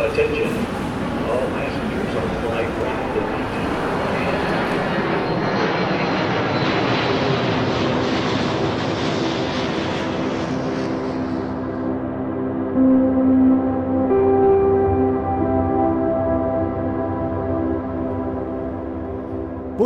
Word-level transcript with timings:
Attention, 0.00 0.52
all 1.28 1.46
passengers 1.52 2.14
on 2.16 2.28
flight 2.42 2.69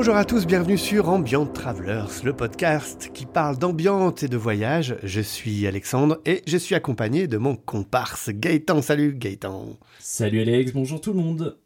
Bonjour 0.04 0.18
à 0.18 0.26
tous, 0.26 0.46
bienvenue 0.46 0.76
sur 0.76 1.08
Ambient 1.08 1.46
Travelers, 1.46 2.22
le 2.24 2.36
podcast 2.36 3.10
qui 3.14 3.24
parle 3.24 3.56
d'ambiance 3.56 4.22
et 4.22 4.28
de 4.28 4.36
voyage. 4.36 4.98
Je 5.02 5.22
suis 5.22 5.66
Alexandre 5.66 6.20
et 6.26 6.42
je 6.46 6.58
suis 6.58 6.74
accompagné 6.74 7.26
de 7.26 7.38
mon 7.38 7.56
comparse 7.56 8.28
Gaëtan. 8.28 8.82
Salut 8.82 9.14
Gaëtan. 9.14 9.78
Salut 9.98 10.42
Alex, 10.42 10.74
bonjour 10.74 11.00
tout 11.00 11.14
le 11.14 11.20
monde. 11.20 11.58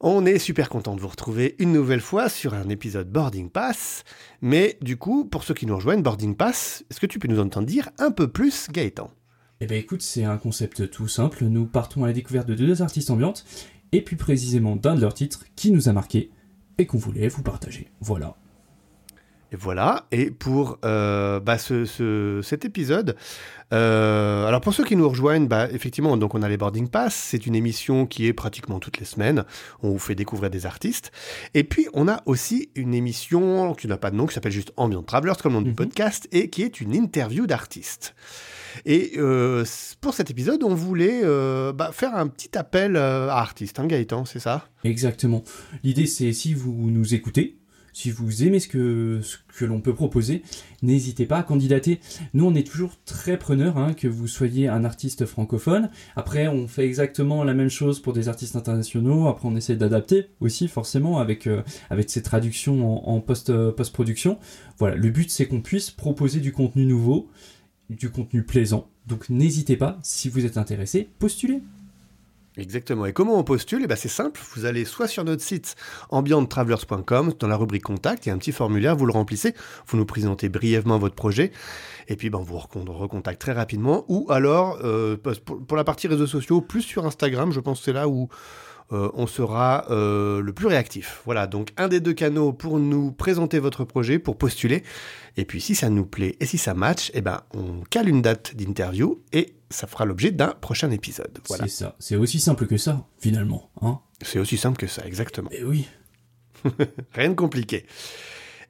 On 0.00 0.24
est 0.24 0.38
super 0.38 0.70
content 0.70 0.96
de 0.96 1.00
vous 1.02 1.08
retrouver 1.08 1.56
une 1.58 1.74
nouvelle 1.74 2.00
fois 2.00 2.30
sur 2.30 2.54
un 2.54 2.70
épisode 2.70 3.12
Boarding 3.12 3.50
Pass. 3.50 4.04
Mais 4.40 4.78
du 4.80 4.96
coup, 4.96 5.26
pour 5.26 5.44
ceux 5.44 5.52
qui 5.52 5.66
nous 5.66 5.76
rejoignent, 5.76 6.02
Boarding 6.02 6.36
Pass, 6.36 6.86
est-ce 6.90 7.00
que 7.00 7.06
tu 7.06 7.18
peux 7.18 7.28
nous 7.28 7.38
en 7.38 7.60
dire 7.60 7.90
un 7.98 8.12
peu 8.12 8.28
plus 8.28 8.68
Gaëtan? 8.70 9.10
Eh 9.60 9.66
ben 9.66 9.76
écoute, 9.76 10.00
c'est 10.00 10.24
un 10.24 10.38
concept 10.38 10.90
tout 10.90 11.06
simple. 11.06 11.44
Nous 11.44 11.66
partons 11.66 12.04
à 12.04 12.06
la 12.06 12.14
découverte 12.14 12.48
de 12.48 12.54
deux 12.54 12.80
artistes 12.80 13.10
ambiantes 13.10 13.44
et 13.92 14.00
plus 14.00 14.16
précisément 14.16 14.74
d'un 14.74 14.94
de 14.94 15.02
leurs 15.02 15.12
titres 15.12 15.44
qui 15.54 15.70
nous 15.70 15.90
a 15.90 15.92
marqué 15.92 16.30
et 16.78 16.86
qu'on 16.86 16.98
voulait 16.98 17.28
vous 17.28 17.42
partager. 17.42 17.90
Voilà. 18.00 18.36
Et 19.52 19.56
voilà, 19.56 20.06
et 20.10 20.32
pour 20.32 20.78
euh, 20.84 21.38
bah, 21.38 21.56
ce, 21.56 21.84
ce- 21.84 22.40
cet 22.42 22.64
épisode, 22.64 23.14
euh, 23.72 24.44
alors 24.44 24.60
pour 24.60 24.74
ceux 24.74 24.84
qui 24.84 24.96
nous 24.96 25.08
rejoignent, 25.08 25.46
bah, 25.46 25.68
effectivement, 25.70 26.16
donc 26.16 26.34
on 26.34 26.42
a 26.42 26.48
les 26.48 26.56
Boarding 26.56 26.88
Pass, 26.88 27.14
c'est 27.14 27.46
une 27.46 27.54
émission 27.54 28.06
qui 28.06 28.26
est 28.26 28.32
pratiquement 28.32 28.80
toutes 28.80 28.98
les 28.98 29.04
semaines, 29.04 29.44
on 29.84 29.90
vous 29.90 30.00
fait 30.00 30.16
découvrir 30.16 30.50
des 30.50 30.66
artistes, 30.66 31.12
et 31.54 31.62
puis 31.62 31.86
on 31.94 32.08
a 32.08 32.22
aussi 32.26 32.70
une 32.74 32.92
émission 32.92 33.72
qui 33.74 33.86
n'a 33.86 33.96
pas 33.96 34.10
de 34.10 34.16
nom, 34.16 34.26
qui 34.26 34.34
s'appelle 34.34 34.50
juste 34.50 34.72
Ambient 34.76 35.04
Travelers, 35.04 35.34
comme 35.40 35.52
le 35.52 35.58
nom 35.60 35.62
du 35.62 35.70
Mhm. 35.70 35.76
podcast, 35.76 36.26
et 36.32 36.50
qui 36.50 36.62
est 36.64 36.80
une 36.80 36.92
interview 36.92 37.46
d'artistes. 37.46 38.16
Et 38.84 39.12
euh, 39.16 39.64
pour 40.00 40.14
cet 40.14 40.30
épisode, 40.30 40.62
on 40.62 40.74
voulait 40.74 41.20
euh, 41.22 41.72
bah, 41.72 41.90
faire 41.92 42.14
un 42.14 42.26
petit 42.26 42.56
appel 42.58 42.96
euh, 42.96 43.28
à 43.28 43.38
artistes, 43.38 43.78
hein, 43.80 43.86
Gaëtan, 43.86 44.24
c'est 44.24 44.40
ça? 44.40 44.68
Exactement. 44.84 45.42
L'idée 45.82 46.06
c'est 46.06 46.32
si 46.32 46.54
vous 46.54 46.90
nous 46.90 47.14
écoutez, 47.14 47.58
si 47.92 48.10
vous 48.10 48.44
aimez 48.44 48.60
ce 48.60 48.68
que, 48.68 49.20
ce 49.22 49.38
que 49.58 49.64
l'on 49.64 49.80
peut 49.80 49.94
proposer, 49.94 50.42
n'hésitez 50.82 51.24
pas 51.24 51.38
à 51.38 51.42
candidater. 51.42 51.98
Nous 52.34 52.44
on 52.44 52.54
est 52.54 52.66
toujours 52.66 52.92
très 53.06 53.38
preneurs, 53.38 53.78
hein, 53.78 53.94
que 53.94 54.06
vous 54.06 54.28
soyez 54.28 54.68
un 54.68 54.84
artiste 54.84 55.24
francophone. 55.24 55.88
Après 56.14 56.46
on 56.46 56.68
fait 56.68 56.84
exactement 56.84 57.42
la 57.42 57.54
même 57.54 57.70
chose 57.70 58.00
pour 58.00 58.12
des 58.12 58.28
artistes 58.28 58.54
internationaux. 58.54 59.28
Après 59.28 59.48
on 59.48 59.56
essaie 59.56 59.76
d'adapter 59.76 60.26
aussi 60.40 60.68
forcément 60.68 61.18
avec, 61.18 61.48
avec 61.88 62.10
ces 62.10 62.22
traductions 62.22 63.08
en, 63.08 63.20
post, 63.20 63.50
post-production. 63.70 64.38
Voilà, 64.78 64.94
le 64.96 65.08
but 65.08 65.30
c'est 65.30 65.46
qu'on 65.46 65.62
puisse 65.62 65.90
proposer 65.90 66.40
du 66.40 66.52
contenu 66.52 66.84
nouveau, 66.84 67.30
du 67.90 68.10
contenu 68.10 68.42
plaisant. 68.42 68.88
Donc 69.06 69.28
n'hésitez 69.30 69.76
pas, 69.76 69.98
si 70.02 70.28
vous 70.28 70.44
êtes 70.44 70.56
intéressé, 70.58 71.08
postulez. 71.18 71.62
Exactement. 72.58 73.04
Et 73.04 73.12
comment 73.12 73.38
on 73.38 73.44
postule? 73.44 73.82
Eh 73.84 73.86
ben, 73.86 73.96
C'est 73.96 74.08
simple, 74.08 74.40
vous 74.54 74.64
allez 74.64 74.86
soit 74.86 75.08
sur 75.08 75.24
notre 75.24 75.42
site 75.42 75.76
ambienttravelers.com, 76.08 77.34
dans 77.38 77.48
la 77.48 77.56
rubrique 77.56 77.82
contact, 77.82 78.24
il 78.24 78.30
y 78.30 78.32
a 78.32 78.34
un 78.34 78.38
petit 78.38 78.52
formulaire, 78.52 78.96
vous 78.96 79.04
le 79.04 79.12
remplissez, 79.12 79.54
vous 79.86 79.98
nous 79.98 80.06
présentez 80.06 80.48
brièvement 80.48 80.98
votre 80.98 81.14
projet, 81.14 81.52
et 82.08 82.16
puis 82.16 82.30
ben, 82.30 82.38
on 82.38 82.42
vous 82.42 82.56
recon- 82.56 82.88
recontacte 82.90 83.40
très 83.42 83.52
rapidement, 83.52 84.06
ou 84.08 84.26
alors, 84.30 84.78
euh, 84.84 85.18
pour 85.18 85.76
la 85.76 85.84
partie 85.84 86.08
réseaux 86.08 86.26
sociaux, 86.26 86.62
plus 86.62 86.80
sur 86.82 87.04
Instagram, 87.06 87.52
je 87.52 87.60
pense 87.60 87.80
que 87.80 87.84
c'est 87.84 87.92
là 87.92 88.08
où 88.08 88.30
euh, 88.92 89.10
on 89.14 89.26
sera 89.26 89.86
euh, 89.90 90.40
le 90.40 90.52
plus 90.52 90.66
réactif. 90.66 91.22
Voilà, 91.24 91.46
donc 91.46 91.72
un 91.76 91.88
des 91.88 92.00
deux 92.00 92.12
canaux 92.12 92.52
pour 92.52 92.78
nous 92.78 93.12
présenter 93.12 93.58
votre 93.58 93.84
projet, 93.84 94.18
pour 94.18 94.38
postuler, 94.38 94.84
et 95.36 95.44
puis 95.44 95.60
si 95.60 95.74
ça 95.74 95.90
nous 95.90 96.06
plaît 96.06 96.36
et 96.40 96.46
si 96.46 96.58
ça 96.58 96.74
match, 96.74 97.10
eh 97.14 97.20
ben, 97.20 97.42
on 97.54 97.82
cale 97.90 98.08
une 98.08 98.22
date 98.22 98.54
d'interview, 98.54 99.22
et 99.32 99.54
ça 99.70 99.86
fera 99.86 100.04
l'objet 100.04 100.30
d'un 100.30 100.54
prochain 100.60 100.90
épisode. 100.90 101.38
Voilà. 101.48 101.64
C'est 101.64 101.84
ça. 101.84 101.96
C'est 101.98 102.16
aussi 102.16 102.38
simple 102.38 102.66
que 102.66 102.76
ça, 102.76 103.06
finalement. 103.18 103.70
Hein 103.82 103.98
C'est 104.22 104.38
aussi 104.38 104.56
simple 104.56 104.78
que 104.78 104.86
ça, 104.86 105.04
exactement. 105.04 105.50
Eh 105.52 105.64
oui. 105.64 105.88
Rien 107.12 107.30
de 107.30 107.34
compliqué. 107.34 107.86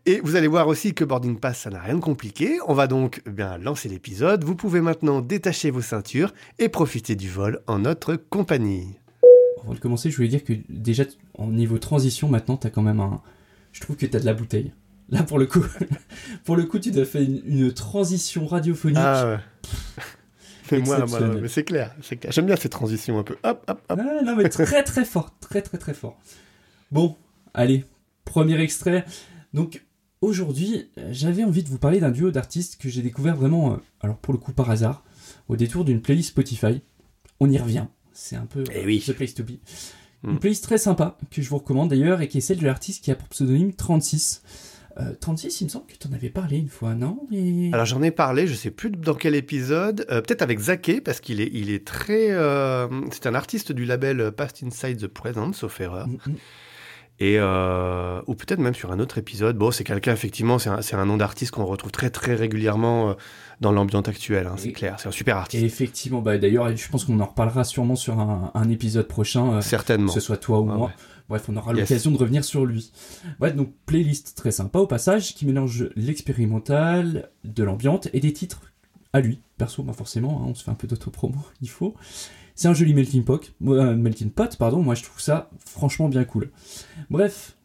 Et 0.08 0.20
vous 0.20 0.36
allez 0.36 0.46
voir 0.46 0.68
aussi 0.68 0.94
que 0.94 1.02
Boarding 1.02 1.40
Pass, 1.40 1.62
ça 1.62 1.70
n'a 1.70 1.80
rien 1.80 1.96
de 1.96 2.00
compliqué. 2.00 2.58
On 2.68 2.74
va 2.74 2.86
donc 2.86 3.22
eh 3.26 3.30
bien 3.30 3.58
lancer 3.58 3.88
l'épisode. 3.88 4.44
Vous 4.44 4.54
pouvez 4.54 4.80
maintenant 4.80 5.20
détacher 5.20 5.72
vos 5.72 5.82
ceintures 5.82 6.32
et 6.60 6.68
profiter 6.68 7.16
du 7.16 7.28
vol 7.28 7.60
en 7.66 7.80
notre 7.80 8.14
compagnie. 8.14 9.00
Avant 9.66 9.74
de 9.74 9.80
commencer, 9.80 10.10
je 10.10 10.16
voulais 10.16 10.28
dire 10.28 10.44
que 10.44 10.52
déjà, 10.68 11.02
en 11.34 11.48
niveau 11.48 11.78
transition, 11.78 12.28
maintenant, 12.28 12.56
t'as 12.56 12.70
quand 12.70 12.82
même 12.82 13.00
un. 13.00 13.20
Je 13.72 13.80
trouve 13.80 13.96
que 13.96 14.06
t'as 14.06 14.20
de 14.20 14.24
la 14.24 14.32
bouteille. 14.32 14.72
Là, 15.08 15.24
pour 15.24 15.38
le 15.40 15.46
coup, 15.46 15.64
pour 16.44 16.56
le 16.56 16.64
coup, 16.64 16.78
tu 16.78 16.96
as 16.98 17.04
fait 17.04 17.24
une, 17.24 17.42
une 17.44 17.72
transition 17.72 18.46
radiophonique. 18.46 18.98
Ah 19.00 19.26
ouais. 19.26 19.38
Mais 20.72 20.78
moi, 20.80 21.04
mais 21.40 21.46
c'est 21.46 21.62
clair, 21.62 21.94
c'est 22.02 22.16
clair. 22.16 22.32
J'aime 22.32 22.46
bien 22.46 22.56
ces 22.56 22.68
transitions 22.68 23.20
un 23.20 23.22
peu. 23.22 23.36
Hop, 23.44 23.62
hop, 23.68 23.80
hop. 23.88 24.00
Ah, 24.00 24.22
non, 24.24 24.34
mais 24.34 24.48
très 24.48 24.82
très 24.82 25.04
fort, 25.04 25.30
très 25.38 25.62
très 25.62 25.78
très 25.78 25.94
fort. 25.94 26.18
Bon, 26.90 27.16
allez, 27.54 27.84
premier 28.24 28.60
extrait. 28.60 29.04
Donc, 29.54 29.84
aujourd'hui, 30.20 30.90
j'avais 31.10 31.44
envie 31.44 31.62
de 31.62 31.68
vous 31.68 31.78
parler 31.78 32.00
d'un 32.00 32.10
duo 32.10 32.32
d'artistes 32.32 32.80
que 32.80 32.88
j'ai 32.88 33.02
découvert 33.02 33.36
vraiment, 33.36 33.74
euh, 33.74 33.76
alors 34.00 34.16
pour 34.16 34.34
le 34.34 34.40
coup 34.40 34.52
par 34.52 34.68
hasard, 34.68 35.04
au 35.48 35.54
détour 35.54 35.84
d'une 35.84 36.00
playlist 36.02 36.30
Spotify. 36.30 36.82
On 37.38 37.48
y 37.48 37.58
revient. 37.58 37.86
C'est 38.16 38.36
un 38.36 38.46
peu 38.46 38.64
Eh 38.74 38.84
oui. 38.86 39.02
The 39.06 39.12
Place 39.12 39.34
to 39.34 39.44
Be. 39.44 39.52
Mm. 40.22 40.30
Une 40.30 40.38
playlist 40.38 40.64
très 40.64 40.78
sympa 40.78 41.18
que 41.30 41.42
je 41.42 41.48
vous 41.48 41.58
recommande 41.58 41.90
d'ailleurs 41.90 42.20
et 42.22 42.28
qui 42.28 42.38
est 42.38 42.40
celle 42.40 42.58
de 42.58 42.64
l'artiste 42.66 43.04
qui 43.04 43.10
a 43.10 43.14
pour 43.14 43.28
pseudonyme 43.28 43.74
36. 43.74 44.42
Euh, 44.98 45.12
36, 45.20 45.60
il 45.60 45.64
me 45.64 45.68
semble 45.68 45.84
que 45.86 45.92
tu 45.98 46.08
en 46.08 46.12
avais 46.14 46.30
parlé 46.30 46.56
une 46.56 46.70
fois, 46.70 46.94
non? 46.94 47.26
Et- 47.30 47.68
Alors 47.74 47.84
j'en 47.84 48.02
ai 48.02 48.10
parlé, 48.10 48.46
je 48.46 48.54
sais 48.54 48.70
plus 48.70 48.90
dans 48.90 49.12
quel 49.14 49.34
épisode, 49.34 50.06
euh, 50.10 50.22
peut-être 50.22 50.40
avec 50.40 50.58
Zaké, 50.58 51.02
parce 51.02 51.20
qu'il 51.20 51.42
est, 51.42 51.50
il 51.52 51.68
est 51.68 51.86
très... 51.86 52.30
euh, 52.30 52.88
c'est 53.12 53.26
un 53.26 53.34
artiste 53.34 53.72
du 53.72 53.84
label 53.84 54.32
Past 54.32 54.62
Inside 54.62 54.96
the 54.98 55.06
Present, 55.06 55.52
sauf 55.52 55.78
erreur. 55.82 56.08
Mm, 56.08 56.12
mm. 56.26 56.34
Et 57.18 57.36
euh, 57.38 58.20
ou 58.26 58.34
peut-être 58.34 58.58
même 58.58 58.74
sur 58.74 58.92
un 58.92 58.98
autre 59.00 59.16
épisode. 59.16 59.56
Bon, 59.56 59.70
c'est 59.70 59.84
quelqu'un 59.84 60.12
effectivement, 60.12 60.58
c'est 60.58 60.68
un, 60.94 61.06
nom 61.06 61.16
d'artiste 61.16 61.50
qu'on 61.52 61.64
retrouve 61.64 61.90
très 61.90 62.10
très 62.10 62.34
régulièrement 62.34 63.10
euh, 63.10 63.14
dans 63.62 63.72
l'ambiance 63.72 64.06
actuelle. 64.06 64.46
hein, 64.46 64.56
c'est 64.58 64.68
Et- 64.68 64.72
clair, 64.72 64.96
c'est 65.00 65.08
un 65.08 65.12
super 65.12 65.36
Et 65.36 65.38
artiste. 65.38 65.64
effectivement, 65.64 66.20
bah, 66.20 66.36
d'ailleurs, 66.36 66.76
je 66.76 66.88
pense 66.90 67.06
qu'on 67.06 67.18
en 67.20 67.24
reparlera 67.24 67.64
sûrement 67.64 67.96
sur 67.96 68.18
un, 68.20 68.50
un 68.54 68.68
épisode 68.68 69.08
prochain. 69.08 69.54
euh, 69.54 69.60
Certainement. 69.62 70.08
que 70.08 70.20
ce 70.20 70.20
soit 70.20 70.36
toi 70.36 70.60
ou 70.60 70.68
Ah 70.70 70.76
moi. 70.76 70.86
ouais. 70.88 70.92
Bref, 71.30 71.46
on 71.48 71.56
aura 71.56 71.72
Yes. 71.72 71.88
l'occasion 71.88 72.10
de 72.12 72.18
revenir 72.18 72.44
sur 72.44 72.66
lui. 72.66 72.92
Ouais, 73.40 73.50
donc 73.52 73.72
playlist 73.86 74.34
très 74.36 74.52
sympa 74.52 74.78
au 74.78 74.86
passage, 74.86 75.34
qui 75.34 75.46
mélange 75.46 75.88
l'expérimental, 75.96 77.30
de 77.44 77.64
l'ambiante 77.64 78.08
et 78.12 78.20
des 78.20 78.32
titres 78.32 78.60
à 79.12 79.20
lui. 79.20 79.40
Perso, 79.58 79.82
bah 79.82 79.92
forcément, 79.94 80.42
hein, 80.42 80.48
on 80.50 80.54
se 80.54 80.62
fait 80.62 80.70
un 80.70 80.74
peu 80.74 80.86
d'autopromo, 80.86 81.38
il 81.62 81.70
faut. 81.70 81.94
C'est 82.56 82.68
un 82.68 82.74
joli 82.74 82.94
melting 82.94 83.22
pot, 83.22 83.52
euh, 83.66 83.94
melting 83.94 84.30
pot, 84.30 84.56
pardon. 84.56 84.82
Moi, 84.82 84.94
je 84.94 85.02
trouve 85.04 85.20
ça 85.20 85.50
franchement 85.64 86.08
bien 86.08 86.24
cool. 86.24 86.50
Bref, 87.10 87.56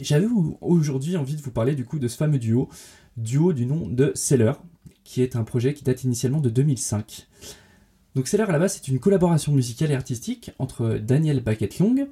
j'avais 0.00 0.26
au- 0.26 0.58
aujourd'hui 0.60 1.16
envie 1.16 1.36
de 1.36 1.40
vous 1.40 1.50
parler 1.52 1.74
du 1.74 1.84
coup 1.84 1.98
de 1.98 2.08
ce 2.08 2.16
fameux 2.16 2.38
duo, 2.38 2.68
duo 3.16 3.52
du 3.52 3.66
nom 3.66 3.86
de 3.88 4.12
Seller, 4.14 4.52
qui 5.04 5.22
est 5.22 5.36
un 5.36 5.44
projet 5.44 5.72
qui 5.74 5.84
date 5.84 6.04
initialement 6.04 6.40
de 6.40 6.50
2005. 6.50 7.28
Donc 8.16 8.26
Seller 8.26 8.42
à 8.44 8.52
la 8.52 8.58
base 8.58 8.74
c'est 8.74 8.88
une 8.88 8.98
collaboration 8.98 9.52
musicale 9.52 9.92
et 9.92 9.94
artistique 9.94 10.50
entre 10.58 10.98
Daniel 10.98 11.40
Baquet 11.40 11.68
Long 11.78 12.08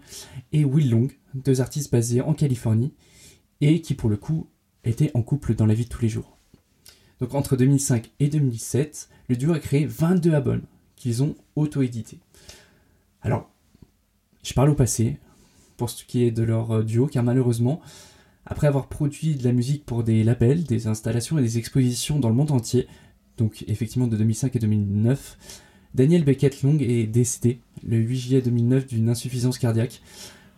et 0.53 0.65
Will 0.65 0.91
Long, 0.91 1.09
deux 1.35 1.61
artistes 1.61 1.91
basés 1.91 2.21
en 2.21 2.35
Californie 2.35 2.93
et 3.61 3.81
qui 3.83 3.95
pour 3.95 4.09
le 4.09 4.17
coup 4.17 4.47
étaient 4.85 5.11
en 5.15 5.23
couple 5.23 5.57
dans 5.57 5.67
la 5.67 5.75
vie 5.75 5.85
de 5.85 5.89
tous 5.89 6.03
les 6.03 6.09
jours. 6.09 6.37
Donc 7.21 7.35
entre 7.35 7.57
2005 7.57 8.13
et 8.21 8.29
2007, 8.29 9.09
le 9.29 9.35
duo 9.37 9.53
a 9.53 9.59
créé 9.59 9.87
22 9.87 10.35
albums 10.35 10.63
qu'ils 10.99 11.23
ont 11.23 11.35
auto-édités. 11.57 12.19
Alors, 13.23 13.51
je 14.43 14.55
parle 14.55 14.71
au 14.71 14.75
passé 14.75 15.19
pour 15.77 15.91
ce 15.91 16.05
qui 16.05 16.25
est 16.25 16.31
de 16.31 16.43
leur 16.43 16.71
euh, 16.71 16.83
duo 16.83 17.07
car 17.07 17.25
malheureusement, 17.25 17.81
après 18.47 18.67
avoir 18.67 18.89
produit 18.89 19.35
de 19.35 19.45
la 19.45 19.53
musique 19.53 19.85
pour 19.85 20.05
des 20.05 20.25
labels, 20.25 20.65
des 20.65 20.87
installations 20.87 21.39
et 21.39 21.43
des 21.43 21.59
expositions 21.59 22.19
dans 22.19 22.29
le 22.29 22.35
monde 22.35 22.51
entier, 22.51 22.89
donc 23.37 23.65
effectivement 23.69 24.07
de 24.07 24.17
2005 24.17 24.57
et 24.57 24.59
2009, 24.59 25.39
Daniel 25.95 26.25
Beckett 26.25 26.63
Long 26.63 26.79
est 26.81 27.07
décédé 27.07 27.61
le 27.87 27.97
8 27.97 28.17
juillet 28.17 28.43
2009 28.43 28.87
d'une 28.87 29.09
insuffisance 29.09 29.59
cardiaque. 29.59 30.03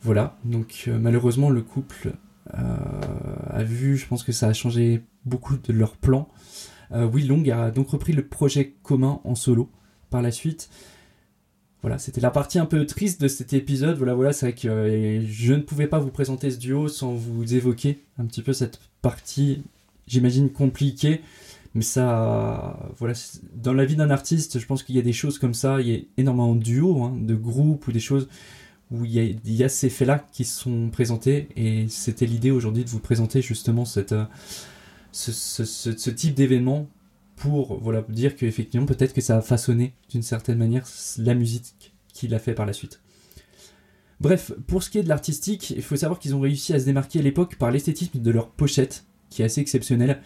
Voilà, 0.03 0.39
donc 0.45 0.85
euh, 0.89 0.99
malheureusement 0.99 1.51
le 1.51 1.63
couple 1.63 2.13
euh, 2.55 2.59
a 3.49 3.63
vu, 3.63 3.97
je 3.97 4.07
pense 4.07 4.23
que 4.23 4.33
ça 4.33 4.49
a 4.49 4.53
changé 4.53 5.03
beaucoup 5.25 5.57
de 5.57 5.73
leurs 5.73 5.97
plans. 5.97 6.29
Euh, 6.93 7.07
Will 7.07 7.29
Long 7.29 7.45
a 7.53 7.71
donc 7.71 7.91
repris 7.91 8.13
le 8.13 8.27
projet 8.27 8.75
commun 8.83 9.21
en 9.25 9.35
solo 9.35 9.71
par 10.11 10.23
la 10.23 10.31
suite. 10.33 10.69
Voilà, 11.83 11.99
c'était 11.99 12.21
la 12.21 12.31
partie 12.31 12.59
un 12.59 12.67
peu 12.67 12.85
triste 12.85 13.23
de 13.23 13.29
cet 13.29 13.55
épisode. 13.55 13.97
Voilà, 13.97 14.15
voilà, 14.15 14.33
c'est 14.35 14.47
vrai 14.47 14.55
que 14.55 14.69
euh, 14.69 15.25
je 15.27 15.55
ne 15.55 15.63
pouvais 15.63 15.87
pas 15.87 15.99
vous 15.99 16.11
présenter 16.11 16.51
ce 16.51 16.59
duo 16.59 16.89
sans 16.89 17.15
vous 17.15 17.55
évoquer 17.55 18.01
un 18.19 18.27
petit 18.27 18.43
peu 18.43 18.53
cette 18.53 18.79
partie, 19.01 19.63
j'imagine, 20.07 20.51
compliquée, 20.51 21.23
Mais 21.75 21.83
ça, 21.83 22.93
voilà, 22.99 23.15
dans 23.55 23.73
la 23.73 23.85
vie 23.85 23.95
d'un 23.95 24.11
artiste, 24.11 24.59
je 24.59 24.67
pense 24.67 24.83
qu'il 24.83 24.97
y 24.97 24.99
a 24.99 25.03
des 25.03 25.13
choses 25.13 25.39
comme 25.39 25.55
ça, 25.55 25.81
il 25.81 25.89
y 25.89 25.95
a 25.95 26.01
énormément 26.17 26.55
de 26.57 26.63
duos, 26.63 27.03
hein, 27.05 27.17
de 27.21 27.35
groupes 27.35 27.87
ou 27.87 27.93
des 27.93 28.01
choses 28.01 28.29
où 28.91 29.05
il 29.05 29.39
y 29.45 29.63
a, 29.65 29.69
ces 29.69 29.89
faits-là 29.89 30.27
qui 30.33 30.45
sont 30.45 30.91
présentés. 30.91 31.49
Et 31.57 31.87
c'était 31.89 32.27
l'idée 32.27 32.51
aujourd'hui 32.51 32.85
de 32.85 32.91
vous 32.91 32.99
présenter 32.99 33.41
justement 33.41 33.85
euh, 33.97 34.25
ce- 35.13 35.65
ce 35.65 36.11
type 36.11 36.35
d'événement 36.35 36.89
pour 37.41 37.81
voilà, 37.81 38.05
dire 38.11 38.37
qu'effectivement, 38.37 38.85
peut-être 38.85 39.15
que 39.15 39.23
ça 39.23 39.39
a 39.39 39.41
façonné 39.41 39.95
d'une 40.11 40.23
certaine 40.23 40.59
manière 40.59 40.87
la 41.17 41.35
musique 41.35 41.95
qu'il 42.13 42.35
a 42.35 42.39
fait 42.39 42.53
par 42.53 42.67
la 42.67 42.75
suite. 42.75 43.01
Bref, 44.21 44.53
pour 44.67 44.83
ce 44.83 44.91
qui 44.91 44.99
est 44.99 45.03
de 45.03 45.09
l'artistique, 45.09 45.71
il 45.71 45.83
faut 45.83 45.97
savoir 45.97 46.19
qu'ils 46.19 46.35
ont 46.35 46.41
réussi 46.41 46.75
à 46.75 46.79
se 46.79 46.85
démarquer 46.85 47.21
à 47.21 47.23
l'époque 47.23 47.57
par 47.57 47.71
l'esthétisme 47.71 48.21
de 48.21 48.31
leur 48.31 48.51
pochette, 48.51 49.07
qui 49.31 49.41
est 49.41 49.47
assez 49.47 49.63
exceptionnel. 49.63 50.21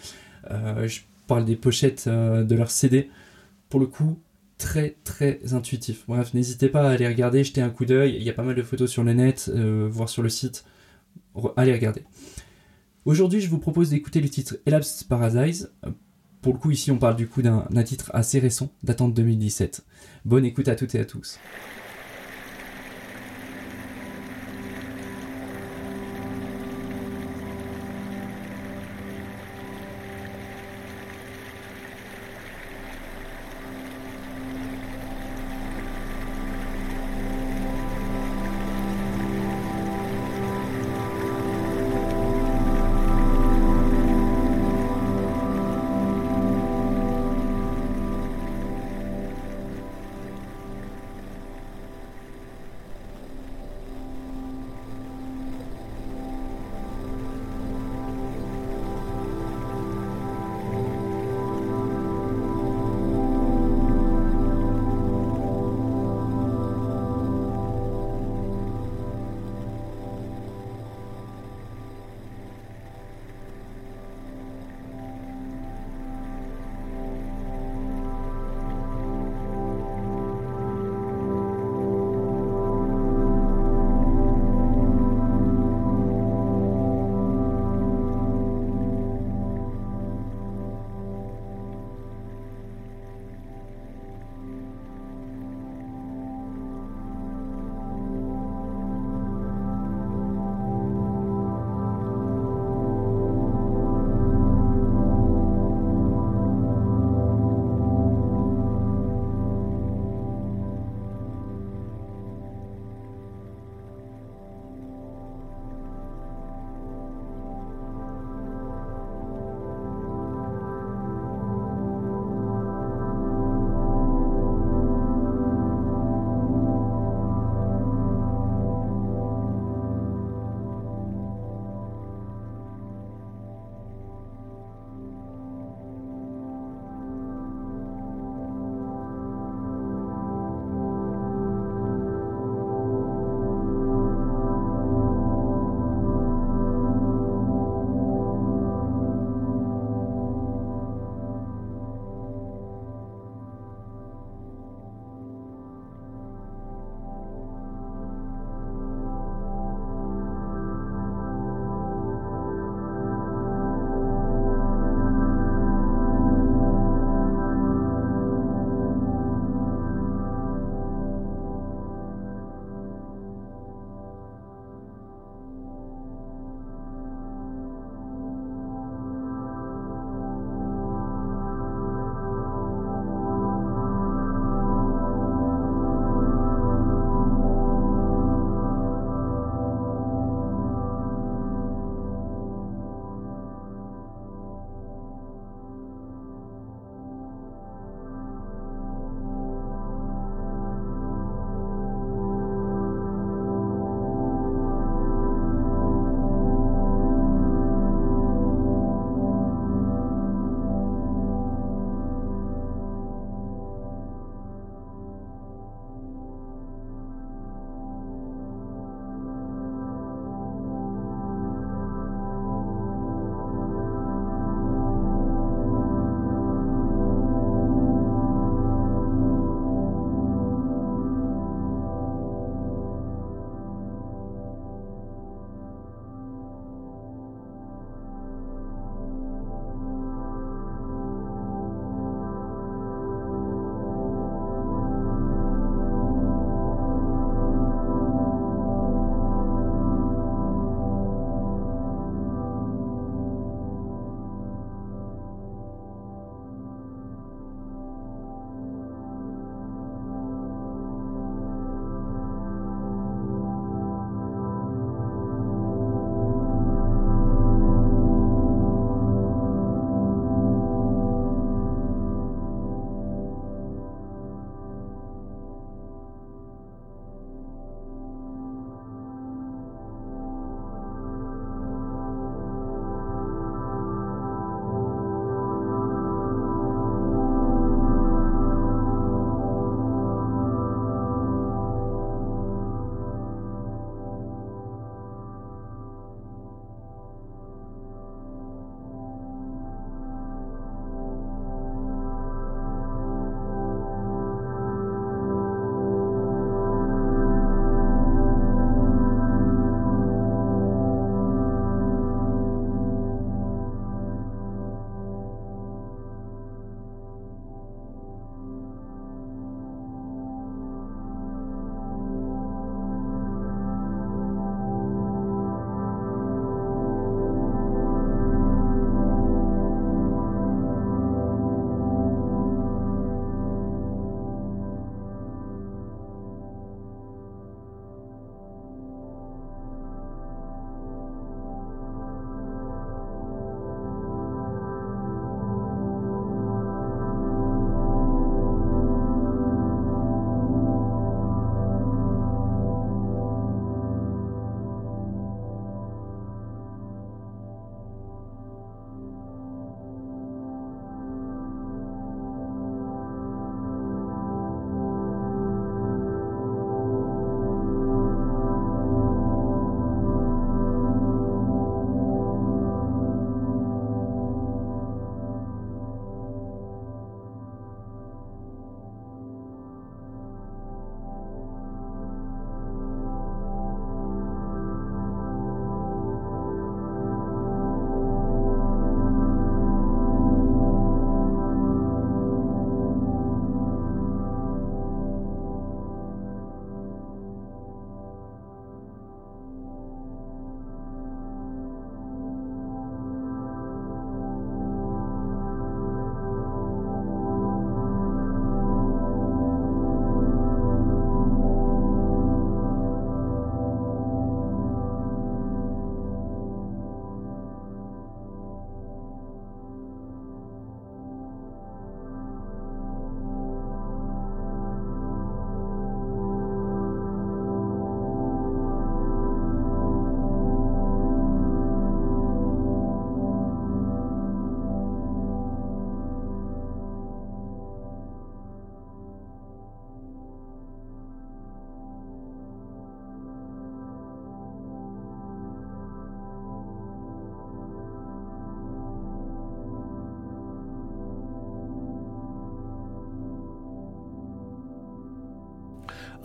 Euh, 0.50 0.88
je 0.88 1.02
parle 1.28 1.44
des 1.44 1.54
pochettes 1.54 2.06
euh, 2.08 2.42
de 2.42 2.56
leur 2.56 2.72
CD. 2.72 3.08
Pour 3.68 3.78
le 3.78 3.86
coup, 3.86 4.18
très 4.58 4.96
très 5.04 5.54
intuitif. 5.54 6.04
Bref, 6.08 6.34
n'hésitez 6.34 6.68
pas 6.68 6.88
à 6.88 6.90
aller 6.90 7.06
regarder, 7.06 7.44
jeter 7.44 7.60
un 7.60 7.70
coup 7.70 7.84
d'œil. 7.84 8.16
Il 8.16 8.24
y 8.24 8.30
a 8.30 8.32
pas 8.32 8.42
mal 8.42 8.56
de 8.56 8.62
photos 8.62 8.90
sur 8.90 9.04
le 9.04 9.12
net, 9.12 9.52
euh, 9.54 9.88
voir 9.88 10.08
sur 10.08 10.24
le 10.24 10.28
site. 10.28 10.64
Allez 11.56 11.72
regarder. 11.72 12.02
Aujourd'hui, 13.04 13.40
je 13.40 13.48
vous 13.48 13.58
propose 13.58 13.90
d'écouter 13.90 14.20
le 14.20 14.28
titre 14.28 14.56
Elapsed 14.66 15.06
Paradise. 15.06 15.70
Pour 16.44 16.52
le 16.52 16.58
coup, 16.58 16.70
ici, 16.70 16.90
on 16.90 16.98
parle 16.98 17.16
du 17.16 17.26
coup 17.26 17.40
d'un 17.40 17.82
titre 17.84 18.10
assez 18.12 18.38
récent, 18.38 18.70
datant 18.82 19.08
de 19.08 19.14
2017. 19.14 19.82
Bonne 20.26 20.44
écoute 20.44 20.68
à 20.68 20.76
toutes 20.76 20.94
et 20.94 21.00
à 21.00 21.06
tous. 21.06 21.38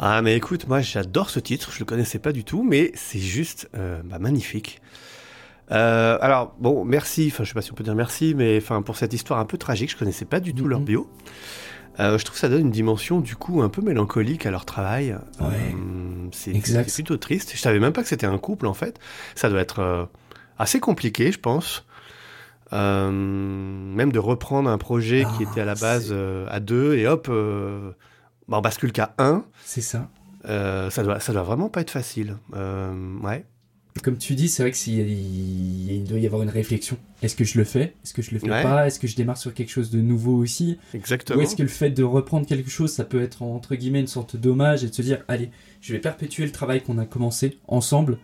Ah 0.02 0.22
mais 0.22 0.36
écoute, 0.38 0.68
moi 0.68 0.80
j'adore 0.80 1.30
ce 1.30 1.40
titre, 1.40 1.72
je 1.74 1.80
le 1.80 1.86
connaissais 1.86 2.20
pas 2.20 2.32
du 2.32 2.44
tout, 2.46 2.64
mais 2.64 2.92
c'est 2.96 3.20
juste 3.20 3.70
euh, 3.76 4.02
bah, 4.06 4.18
magnifique. 4.18 4.82
Euh, 5.72 6.18
alors 6.22 6.56
bon, 6.60 6.86
merci, 6.86 7.30
enfin 7.32 7.44
je 7.44 7.50
sais 7.50 7.54
pas 7.54 7.62
si 7.62 7.72
on 7.72 7.76
peut 7.76 7.84
dire 7.84 7.96
merci, 7.96 8.34
mais 8.36 8.58
enfin 8.58 8.82
pour 8.82 8.96
cette 8.96 9.14
histoire 9.14 9.40
un 9.40 9.46
peu 9.46 9.58
tragique, 9.58 9.92
je 9.92 9.98
connaissais 9.98 10.26
pas 10.26 10.40
du 10.40 10.54
tout 10.54 10.68
leur 10.68 10.80
Mhm. 10.80 10.86
bio. 10.86 11.10
Euh, 12.00 12.18
je 12.18 12.24
trouve 12.24 12.36
que 12.36 12.40
ça 12.40 12.48
donne 12.48 12.62
une 12.62 12.72
dimension 12.72 13.20
du 13.20 13.36
coup 13.36 13.62
un 13.62 13.68
peu 13.68 13.82
mélancolique 13.82 14.46
à 14.46 14.52
leur 14.52 14.64
travail. 14.64 15.18
Ouais. 15.42 15.76
C'est 16.32 16.54
plutôt 16.94 17.18
triste. 17.18 17.52
Je 17.54 17.60
savais 17.60 17.80
même 17.80 17.92
pas 17.92 18.02
que 18.02 18.08
c'était 18.08 18.26
un 18.26 18.38
couple 18.38 18.68
en 18.68 18.74
fait. 18.74 18.98
Ça 19.36 19.50
doit 19.50 19.60
être 19.60 20.08
assez 20.58 20.80
compliqué, 20.80 21.34
je 21.34 21.40
pense. 21.40 21.86
Même 22.72 24.12
de 24.14 24.20
reprendre 24.20 24.70
un 24.70 24.78
projet 24.78 25.26
qui 25.38 25.44
Ah, 25.46 25.52
était 25.52 25.62
à 25.62 25.66
la 25.66 25.76
base 25.76 26.16
à 26.50 26.60
deux 26.62 26.96
et 26.96 27.06
hop, 27.06 27.30
bah, 28.50 28.58
on 28.58 28.62
bascule 28.62 28.92
qu'à 28.92 29.14
un. 29.18 29.46
C'est 29.64 29.82
ça. 29.82 30.10
Euh, 30.46 30.90
ça 30.90 31.04
doit, 31.04 31.20
ça 31.20 31.34
doit 31.34 31.44
vraiment 31.44 31.70
pas 31.70 31.82
être 31.82 31.92
facile. 31.92 32.38
Euh, 32.56 33.18
ouais. 33.22 33.46
Comme 34.04 34.18
tu 34.18 34.36
dis, 34.36 34.48
c'est 34.48 34.64
vrai 34.64 34.72
que 34.72 34.78
s'il 34.78 34.94
y 34.96 35.02
a- 35.02 35.94
il 35.96 36.04
doit 36.06 36.20
y 36.20 36.26
avoir 36.26 36.42
une 36.42 36.50
réflexion. 36.50 36.98
Est-ce 37.22 37.36
que 37.36 37.44
je 37.44 37.58
le 37.58 37.66
fais? 37.66 37.96
Est-ce 38.04 38.14
que 38.14 38.22
je 38.22 38.32
le 38.32 38.40
fais 38.40 38.50
Ouais. 38.50 38.64
pas? 38.64 38.88
Est-ce 38.88 39.00
que 39.00 39.08
je 39.08 39.16
démarre 39.18 39.38
sur 39.38 39.54
quelque 39.54 39.70
chose 39.72 39.90
de 39.90 40.00
nouveau 40.00 40.38
aussi? 40.38 40.78
Exactement. 40.94 41.40
Ou 41.40 41.42
est-ce 41.42 41.56
que 41.58 41.64
le 41.64 41.68
fait 41.68 41.90
de 41.90 42.04
reprendre 42.04 42.46
quelque 42.46 42.70
chose, 42.70 42.94
ça 42.94 43.04
peut 43.04 43.22
être 43.22 43.42
entre 43.42 43.76
guillemets 43.76 44.00
une 44.00 44.08
sorte 44.08 44.38
d'hommage 44.38 44.84
et 44.86 44.88
de 44.90 44.94
se 44.94 45.02
dire, 45.02 45.24
allez, 45.28 45.50
je 45.82 45.92
vais 45.92 46.00
perpétuer 46.00 46.46
le 46.46 46.52
travail 46.54 46.82
qu'on 46.82 46.98
a 46.98 47.06
commencé 47.06 47.58
ensemble 47.68 48.18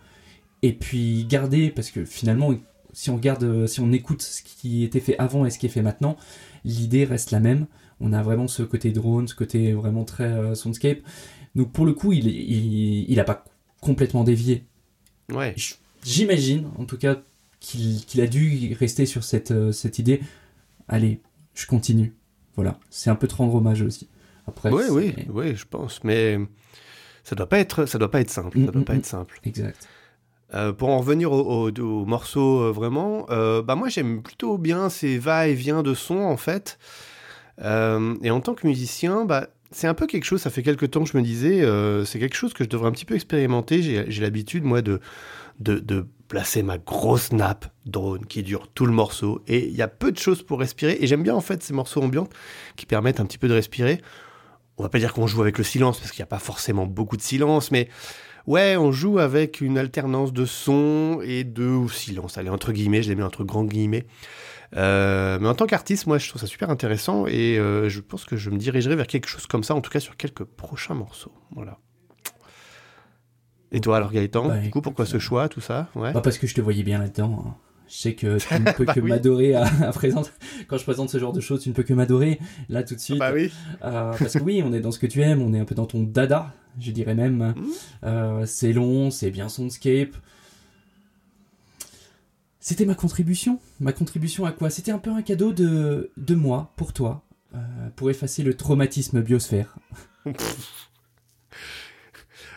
et 0.62 0.72
puis 0.72 1.26
garder, 1.28 1.68
parce 1.70 1.90
que 1.90 2.06
finalement, 2.06 2.54
si 2.94 3.10
on 3.10 3.16
regarde, 3.16 3.66
si 3.66 3.80
on 3.80 3.92
écoute 3.92 4.22
ce 4.22 4.42
qui 4.42 4.82
était 4.84 5.00
fait 5.00 5.18
avant 5.18 5.44
et 5.44 5.50
ce 5.50 5.58
qui 5.58 5.66
est 5.66 5.70
fait 5.70 5.82
maintenant, 5.82 6.16
l'idée 6.64 7.04
reste 7.04 7.30
la 7.32 7.40
même. 7.40 7.66
On 8.00 8.12
a 8.12 8.22
vraiment 8.22 8.48
ce 8.48 8.62
côté 8.62 8.90
drone, 8.92 9.26
ce 9.28 9.34
côté 9.34 9.72
vraiment 9.72 10.04
très 10.04 10.24
euh, 10.24 10.54
soundscape. 10.54 10.98
Donc 11.54 11.72
pour 11.72 11.86
le 11.86 11.92
coup, 11.94 12.12
il, 12.12 12.28
est- 12.28 12.32
il, 12.32 13.10
il 13.10 13.20
a 13.20 13.24
pas 13.24 13.44
complètement 13.80 14.24
dévié. 14.24 14.64
Ouais. 15.32 15.54
J'imagine, 16.04 16.68
en 16.78 16.84
tout 16.84 16.98
cas, 16.98 17.16
qu'il 17.60 18.20
a 18.20 18.26
dû 18.26 18.76
rester 18.78 19.06
sur 19.06 19.24
cette, 19.24 19.50
euh, 19.50 19.72
cette 19.72 19.98
idée. 19.98 20.20
Allez, 20.88 21.20
je 21.54 21.66
continue. 21.66 22.14
Voilà, 22.54 22.78
c'est 22.90 23.10
un 23.10 23.16
peu 23.16 23.26
rendre 23.34 23.54
hommage 23.54 23.82
aussi. 23.82 24.08
Après, 24.46 24.70
Oui, 24.70 24.84
oui, 24.90 25.14
oui, 25.30 25.56
je 25.56 25.64
pense. 25.64 26.04
Mais 26.04 26.38
ça 27.24 27.34
doit 27.34 27.48
pas 27.48 27.58
être, 27.58 27.86
ça 27.86 27.98
doit 27.98 28.10
pas 28.10 28.20
être 28.20 28.30
simple. 28.30 28.56
Ça 28.58 28.62
Mm, 28.64 28.70
doit 28.70 28.80
mm, 28.82 28.84
pas 28.84 28.94
mm. 28.94 28.98
être 28.98 29.06
simple. 29.06 29.40
Exact. 29.44 29.88
Euh, 30.54 30.72
pour 30.72 30.90
en 30.90 30.98
revenir 30.98 31.32
au, 31.32 31.66
au- 31.68 31.70
au 31.72 32.04
morceau 32.06 32.60
euh, 32.60 32.70
vraiment, 32.70 33.26
euh, 33.30 33.62
bah 33.62 33.74
moi 33.74 33.88
j'aime 33.88 34.22
plutôt 34.22 34.58
bien 34.58 34.88
ces 34.90 35.18
va-et-vient 35.18 35.82
de 35.82 35.92
son 35.92 36.18
en 36.18 36.36
fait. 36.36 36.78
Euh, 37.62 38.14
et 38.22 38.30
en 38.30 38.40
tant 38.40 38.54
que 38.54 38.66
musicien, 38.66 39.24
bah, 39.24 39.48
c'est 39.70 39.86
un 39.86 39.94
peu 39.94 40.06
quelque 40.06 40.24
chose, 40.24 40.40
ça 40.40 40.50
fait 40.50 40.62
quelques 40.62 40.90
temps 40.90 41.04
que 41.04 41.10
je 41.10 41.16
me 41.16 41.22
disais, 41.22 41.62
euh, 41.62 42.04
c'est 42.04 42.18
quelque 42.18 42.36
chose 42.36 42.52
que 42.52 42.64
je 42.64 42.68
devrais 42.68 42.88
un 42.88 42.92
petit 42.92 43.04
peu 43.04 43.14
expérimenter. 43.14 43.82
J'ai 43.82 44.22
l'habitude, 44.22 44.64
moi, 44.64 44.82
de, 44.82 45.00
de, 45.60 45.78
de 45.78 46.06
placer 46.28 46.62
ma 46.62 46.78
grosse 46.78 47.32
nappe 47.32 47.66
drone 47.84 48.26
qui 48.26 48.42
dure 48.42 48.68
tout 48.68 48.86
le 48.86 48.92
morceau. 48.92 49.42
Et 49.46 49.66
il 49.66 49.74
y 49.74 49.82
a 49.82 49.88
peu 49.88 50.12
de 50.12 50.18
choses 50.18 50.42
pour 50.42 50.60
respirer. 50.60 50.98
Et 51.00 51.06
j'aime 51.06 51.22
bien 51.22 51.34
en 51.34 51.40
fait 51.40 51.62
ces 51.62 51.72
morceaux 51.72 52.02
ambiants 52.02 52.28
qui 52.76 52.86
permettent 52.86 53.20
un 53.20 53.26
petit 53.26 53.38
peu 53.38 53.48
de 53.48 53.54
respirer. 53.54 54.00
On 54.78 54.82
va 54.82 54.88
pas 54.88 54.98
dire 54.98 55.12
qu'on 55.12 55.26
joue 55.26 55.40
avec 55.40 55.56
le 55.56 55.64
silence, 55.64 55.98
parce 55.98 56.10
qu'il 56.10 56.20
n'y 56.20 56.24
a 56.24 56.28
pas 56.28 56.38
forcément 56.38 56.86
beaucoup 56.86 57.16
de 57.16 57.22
silence, 57.22 57.70
mais 57.70 57.88
ouais, 58.46 58.76
on 58.76 58.92
joue 58.92 59.18
avec 59.18 59.62
une 59.62 59.78
alternance 59.78 60.32
de 60.32 60.44
son 60.44 61.20
et 61.24 61.44
de 61.44 61.86
silence. 61.90 62.36
Allez, 62.36 62.50
entre 62.50 62.72
guillemets, 62.72 63.02
je 63.02 63.08
les 63.08 63.14
mets 63.14 63.22
entre 63.22 63.42
grands 63.42 63.64
guillemets. 63.64 64.06
Euh, 64.74 65.38
mais 65.40 65.48
en 65.48 65.54
tant 65.54 65.66
qu'artiste, 65.66 66.06
moi, 66.06 66.18
je 66.18 66.28
trouve 66.28 66.40
ça 66.40 66.46
super 66.46 66.70
intéressant 66.70 67.26
et 67.26 67.58
euh, 67.58 67.88
je 67.88 68.00
pense 68.00 68.24
que 68.24 68.36
je 68.36 68.50
me 68.50 68.56
dirigerai 68.58 68.96
vers 68.96 69.06
quelque 69.06 69.28
chose 69.28 69.46
comme 69.46 69.62
ça, 69.62 69.74
en 69.74 69.80
tout 69.80 69.90
cas 69.90 70.00
sur 70.00 70.16
quelques 70.16 70.44
prochains 70.44 70.94
morceaux. 70.94 71.32
Voilà. 71.54 71.78
Et 73.72 73.80
toi, 73.80 73.96
alors 73.96 74.12
Gaëtan, 74.12 74.48
Bah, 74.48 74.58
du 74.58 74.70
coup, 74.70 74.80
pourquoi 74.80 75.06
ce 75.06 75.18
choix, 75.18 75.48
tout 75.48 75.60
ça? 75.60 75.88
Ouais. 75.94 76.12
Pas 76.12 76.20
parce 76.20 76.38
que 76.38 76.46
je 76.46 76.54
te 76.54 76.60
voyais 76.60 76.82
bien 76.82 76.98
là-dedans. 76.98 77.44
hein. 77.46 77.54
Je 77.88 77.94
sais 77.94 78.14
que 78.14 78.38
tu 78.38 78.54
ne 78.60 78.72
peux 78.76 78.84
Bah 78.84 78.94
que 78.94 79.00
oui. 79.00 79.10
m'adorer 79.10 79.54
à, 79.54 79.64
à 79.82 79.92
présenter. 79.92 80.30
Quand 80.68 80.76
je 80.78 80.82
présente 80.84 81.10
ce 81.10 81.18
genre 81.18 81.32
de 81.32 81.40
choses, 81.40 81.62
tu 81.62 81.68
ne 81.68 81.74
peux 81.74 81.82
que 81.84 81.94
m'adorer 81.94 82.38
là 82.68 82.82
tout 82.82 82.94
de 82.94 83.00
suite. 83.00 83.18
Bah 83.18 83.30
oui. 83.32 83.52
Euh, 83.84 84.12
parce 84.18 84.34
que 84.34 84.42
oui, 84.42 84.62
on 84.64 84.72
est 84.72 84.80
dans 84.80 84.90
ce 84.92 84.98
que 84.98 85.06
tu 85.06 85.20
aimes, 85.22 85.42
on 85.42 85.52
est 85.54 85.58
un 85.60 85.64
peu 85.64 85.74
dans 85.74 85.86
ton 85.86 86.02
dada, 86.02 86.52
je 86.80 86.90
dirais 86.90 87.14
même. 87.14 87.54
Euh, 88.04 88.44
c'est 88.46 88.72
long, 88.72 89.10
c'est 89.10 89.30
bien 89.30 89.48
soundscape. 89.48 90.16
C'était 92.68 92.84
ma 92.84 92.96
contribution. 92.96 93.60
Ma 93.78 93.92
contribution 93.92 94.44
à 94.44 94.50
quoi? 94.50 94.70
C'était 94.70 94.90
un 94.90 94.98
peu 94.98 95.10
un 95.12 95.22
cadeau 95.22 95.52
de, 95.52 96.10
de 96.16 96.34
moi, 96.34 96.72
pour 96.74 96.92
toi, 96.92 97.22
euh, 97.54 97.58
pour 97.94 98.10
effacer 98.10 98.42
le 98.42 98.54
traumatisme 98.54 99.22
biosphère. 99.22 99.76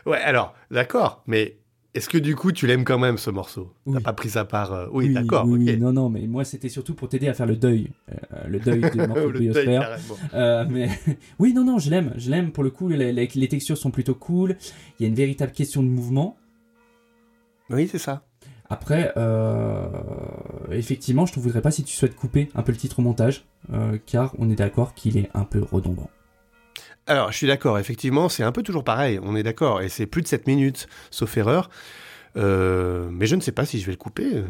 Ouais, 0.05 0.17
alors, 0.17 0.55
d'accord, 0.71 1.21
mais 1.27 1.57
est-ce 1.93 2.09
que 2.09 2.17
du 2.17 2.35
coup, 2.35 2.51
tu 2.51 2.65
l'aimes 2.65 2.85
quand 2.85 2.97
même 2.97 3.17
ce 3.19 3.29
morceau? 3.29 3.71
T'as 3.91 3.99
pas 3.99 4.13
pris 4.13 4.29
ça 4.29 4.45
par. 4.45 4.73
euh, 4.73 4.87
Oui, 4.91 5.13
d'accord, 5.13 5.45
oui, 5.45 5.77
non, 5.77 5.93
non, 5.93 6.09
mais 6.09 6.25
moi 6.25 6.43
c'était 6.45 6.69
surtout 6.69 6.95
pour 6.95 7.09
t'aider 7.09 7.27
à 7.27 7.33
faire 7.35 7.45
le 7.45 7.55
deuil. 7.57 7.91
euh, 8.11 8.47
le 8.47 8.59
deuil 8.59 8.89
du 8.89 8.97
morceau 9.07 9.29
Le 9.29 9.39
biosphère. 9.39 9.99
Euh, 10.33 10.65
mais 10.69 10.89
oui, 11.39 11.53
non, 11.53 11.63
non, 11.65 11.77
je 11.77 11.91
l'aime. 11.91 12.13
Je 12.17 12.31
l'aime 12.31 12.51
pour 12.51 12.63
le 12.63 12.71
coup. 12.71 12.87
Les, 12.87 13.11
les- 13.13 13.27
les 13.27 13.47
textures 13.47 13.77
sont 13.77 13.91
plutôt 13.91 14.15
cool. 14.15 14.55
Il 14.99 15.03
y 15.03 15.05
a 15.05 15.09
une 15.09 15.15
véritable 15.15 15.51
question 15.51 15.83
de 15.83 15.89
mouvement. 15.89 16.37
Oui, 17.69 17.87
c'est 17.87 17.99
ça. 17.99 18.23
Après, 18.69 19.11
euh, 19.17 19.87
effectivement, 20.71 21.25
je 21.25 21.37
ne 21.37 21.43
voudrais 21.43 21.61
pas 21.61 21.71
si 21.71 21.83
tu 21.83 21.95
souhaites 21.95 22.15
couper 22.15 22.49
un 22.53 22.61
peu 22.61 22.71
le 22.71 22.77
titre 22.77 22.99
au 22.99 23.01
montage, 23.01 23.45
euh, 23.73 23.97
car 24.05 24.35
on 24.37 24.49
est 24.49 24.55
d'accord 24.55 24.93
qu'il 24.93 25.17
est 25.17 25.29
un 25.33 25.43
peu 25.43 25.63
redondant. 25.63 26.09
Alors, 27.07 27.31
je 27.31 27.37
suis 27.37 27.47
d'accord, 27.47 27.79
effectivement, 27.79 28.29
c'est 28.29 28.43
un 28.43 28.51
peu 28.51 28.61
toujours 28.61 28.83
pareil, 28.83 29.19
on 29.23 29.35
est 29.35 29.41
d'accord, 29.41 29.81
et 29.81 29.89
c'est 29.89 30.05
plus 30.05 30.21
de 30.21 30.27
7 30.27 30.45
minutes, 30.45 30.87
sauf 31.09 31.35
erreur. 31.37 31.71
Euh, 32.37 33.09
mais 33.11 33.25
je 33.25 33.35
ne 33.35 33.41
sais 33.41 33.51
pas 33.51 33.65
si 33.65 33.79
je 33.79 33.85
vais 33.87 33.91
le 33.91 33.97
couper. 33.97 34.43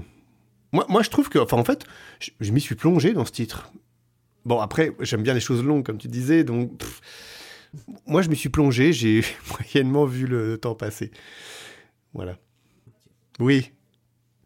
Moi, 0.73 0.85
moi 0.89 1.01
je 1.01 1.09
trouve 1.09 1.29
que, 1.29 1.39
enfin, 1.39 1.57
en 1.57 1.63
fait, 1.63 1.85
je, 2.19 2.31
je 2.41 2.51
m'y 2.51 2.59
suis 2.59 2.75
plongé 2.75 3.13
dans 3.13 3.23
ce 3.23 3.31
titre. 3.31 3.71
Bon, 4.43 4.59
après, 4.59 4.91
j'aime 4.99 5.23
bien 5.23 5.33
les 5.33 5.39
choses 5.39 5.63
longues, 5.63 5.85
comme 5.85 5.97
tu 5.97 6.09
disais, 6.09 6.43
donc. 6.43 6.77
pff, 6.77 7.01
moi, 8.05 8.21
je 8.21 8.29
m'y 8.29 8.35
suis 8.35 8.49
plongé, 8.49 8.93
j'ai 8.93 9.23
moyennement 9.51 10.05
vu 10.05 10.25
le 10.25 10.57
temps 10.57 10.75
passer. 10.75 11.11
Voilà. 12.13 12.37
Oui, 13.39 13.71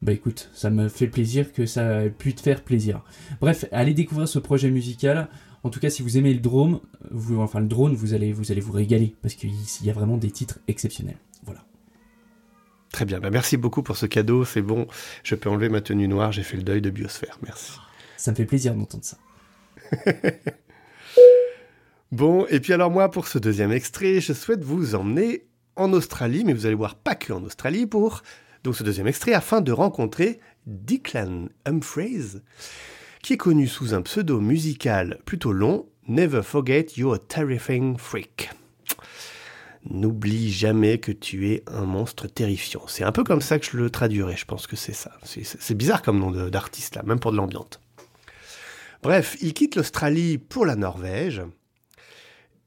Bah 0.03 0.11
écoute, 0.11 0.49
ça 0.53 0.69
me 0.69 0.89
fait 0.89 1.07
plaisir 1.07 1.53
que 1.53 1.65
ça 1.65 2.03
ait 2.03 2.09
pu 2.09 2.33
te 2.33 2.41
faire 2.41 2.61
plaisir. 2.61 3.01
Bref, 3.39 3.63
allez 3.71 3.93
découvrir 3.93 4.27
ce 4.27 4.37
projet 4.37 4.69
musical. 4.69 5.29
En 5.63 5.69
tout 5.69 5.79
cas, 5.79 5.89
si 5.89 6.03
vous 6.03 6.17
aimez 6.17 6.33
le 6.33 6.41
drone, 6.41 6.81
vous, 7.09 7.39
enfin 7.39 7.61
le 7.61 7.67
drone, 7.67 7.95
vous 7.95 8.13
allez 8.13 8.33
vous 8.33 8.51
allez 8.51 8.59
vous 8.59 8.73
régaler 8.73 9.15
parce 9.21 9.33
qu'il 9.33 9.53
y 9.81 9.89
a 9.89 9.93
vraiment 9.93 10.17
des 10.17 10.29
titres 10.29 10.59
exceptionnels. 10.67 11.15
Voilà. 11.45 11.63
très 12.91 13.05
bien. 13.05 13.21
Bah, 13.21 13.29
merci 13.29 13.55
beaucoup 13.55 13.81
pour 13.81 13.95
ce 13.95 14.05
cadeau, 14.05 14.43
c'est 14.43 14.61
bon. 14.61 14.87
Je 15.23 15.35
peux 15.35 15.49
enlever 15.49 15.69
ma 15.69 15.79
tenue 15.79 16.09
noire, 16.09 16.33
j'ai 16.33 16.43
fait 16.43 16.57
le 16.57 16.63
deuil 16.63 16.81
de 16.81 16.89
Biosphère, 16.89 17.39
merci. 17.41 17.79
Ça 18.17 18.31
me 18.31 18.35
fait 18.35 18.45
plaisir 18.45 18.75
d'entendre 18.75 19.05
ça. 19.05 19.17
Bon, 22.11 22.45
et 22.51 22.59
puis 22.59 22.73
alors 22.73 22.91
moi, 22.91 23.09
pour 23.09 23.27
ce 23.27 23.39
deuxième 23.39 23.71
extrait, 23.71 24.21
je 24.21 24.33
souhaite 24.33 24.63
vous 24.63 24.93
emmener 24.93 25.47
en 25.75 25.91
Australie, 25.93 26.43
mais 26.45 26.53
vous 26.53 26.67
allez 26.67 26.75
voir 26.75 26.93
pas 26.93 27.15
que 27.15 27.33
en 27.33 27.43
Australie 27.43 27.87
pour 27.87 28.21
donc 28.63 28.75
ce 28.75 28.83
deuxième 28.83 29.07
extrait 29.07 29.33
afin 29.33 29.61
de 29.61 29.71
rencontrer 29.71 30.39
Declan 30.65 31.49
Humphreys, 31.65 32.41
qui 33.21 33.33
est 33.33 33.37
connu 33.37 33.67
sous 33.67 33.93
un 33.93 34.01
pseudo 34.01 34.39
musical 34.39 35.19
plutôt 35.25 35.51
long, 35.51 35.85
Never 36.07 36.41
Forget 36.43 36.87
You're 36.97 37.15
a 37.15 37.19
Terrifying 37.19 37.97
Freak. 37.97 38.49
N'oublie 39.89 40.49
jamais 40.51 40.97
que 40.97 41.11
tu 41.11 41.51
es 41.51 41.63
un 41.67 41.83
monstre 41.83 42.27
terrifiant. 42.27 42.83
C'est 42.87 43.03
un 43.03 43.11
peu 43.11 43.25
comme 43.25 43.41
ça 43.41 43.59
que 43.59 43.65
je 43.65 43.75
le 43.75 43.89
traduirais, 43.89 44.37
je 44.37 44.45
pense 44.45 44.65
que 44.65 44.77
c'est 44.77 44.93
ça. 44.93 45.11
C'est- 45.23 45.73
bizarre 45.73 46.01
comme 46.01 46.19
nom 46.19 46.31
d'artiste 46.31 46.95
là, 46.95 47.03
même 47.03 47.19
pour 47.19 47.31
de 47.33 47.37
l'ambiance. 47.37 47.81
Bref, 49.01 49.35
il 49.41 49.53
quitte 49.53 49.75
l'Australie 49.75 50.37
pour 50.37 50.65
la 50.65 50.77
Norvège. 50.77 51.41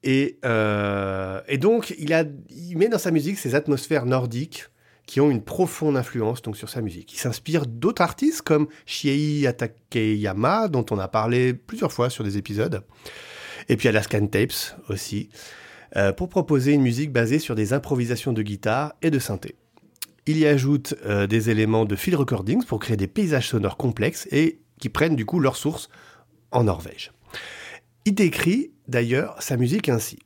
Et, 0.03 0.37
euh, 0.45 1.41
donc, 1.57 1.95
il, 1.97 2.13
il 2.51 2.77
met 2.77 2.87
dans 2.87 2.99
sa 2.99 3.09
musique 3.09 3.39
ces 3.39 3.55
atmosphères 3.55 4.05
nordiques 4.05 4.65
qui 5.07 5.19
ont 5.21 5.31
une 5.31 5.41
profonde 5.41 5.97
influence 5.97 6.43
donc, 6.43 6.57
sur 6.57 6.69
sa 6.69 6.81
musique. 6.81 7.11
Il 7.13 7.17
s'inspire 7.17 7.65
d'autres 7.65 8.03
artistes 8.03 8.43
comme 8.43 8.67
Shiei 8.85 9.47
Atakeyama, 9.47 10.67
dont 10.67 10.85
on 10.91 10.99
a 10.99 11.07
parlé 11.07 11.53
plusieurs 11.53 11.91
fois 11.91 12.11
sur 12.11 12.23
des 12.23 12.37
épisodes, 12.37 12.83
et 13.69 13.77
puis 13.77 13.87
Alaskan 13.87 14.27
Tapes 14.27 14.77
aussi, 14.89 15.29
euh, 15.95 16.11
pour 16.11 16.29
proposer 16.29 16.73
une 16.73 16.81
musique 16.81 17.11
basée 17.11 17.39
sur 17.39 17.55
des 17.55 17.73
improvisations 17.73 18.33
de 18.33 18.43
guitare 18.43 18.93
et 19.01 19.09
de 19.09 19.17
synthé. 19.17 19.55
Il 20.25 20.37
y 20.37 20.45
ajoute 20.45 20.93
euh, 21.05 21.25
des 21.25 21.49
éléments 21.49 21.85
de 21.85 21.95
field 21.95 22.19
recordings 22.19 22.65
pour 22.65 22.79
créer 22.79 22.97
des 22.97 23.07
paysages 23.07 23.47
sonores 23.47 23.77
complexes 23.77 24.27
et 24.31 24.59
qui 24.79 24.89
prennent 24.89 25.15
du 25.15 25.25
coup 25.25 25.39
leur 25.39 25.55
source 25.55 25.89
en 26.51 26.65
Norvège. 26.65 27.13
Il 28.03 28.13
décrit 28.13 28.71
d'ailleurs 28.89 29.41
sa 29.41 29.55
musique 29.55 29.87
ainsi. 29.87 30.19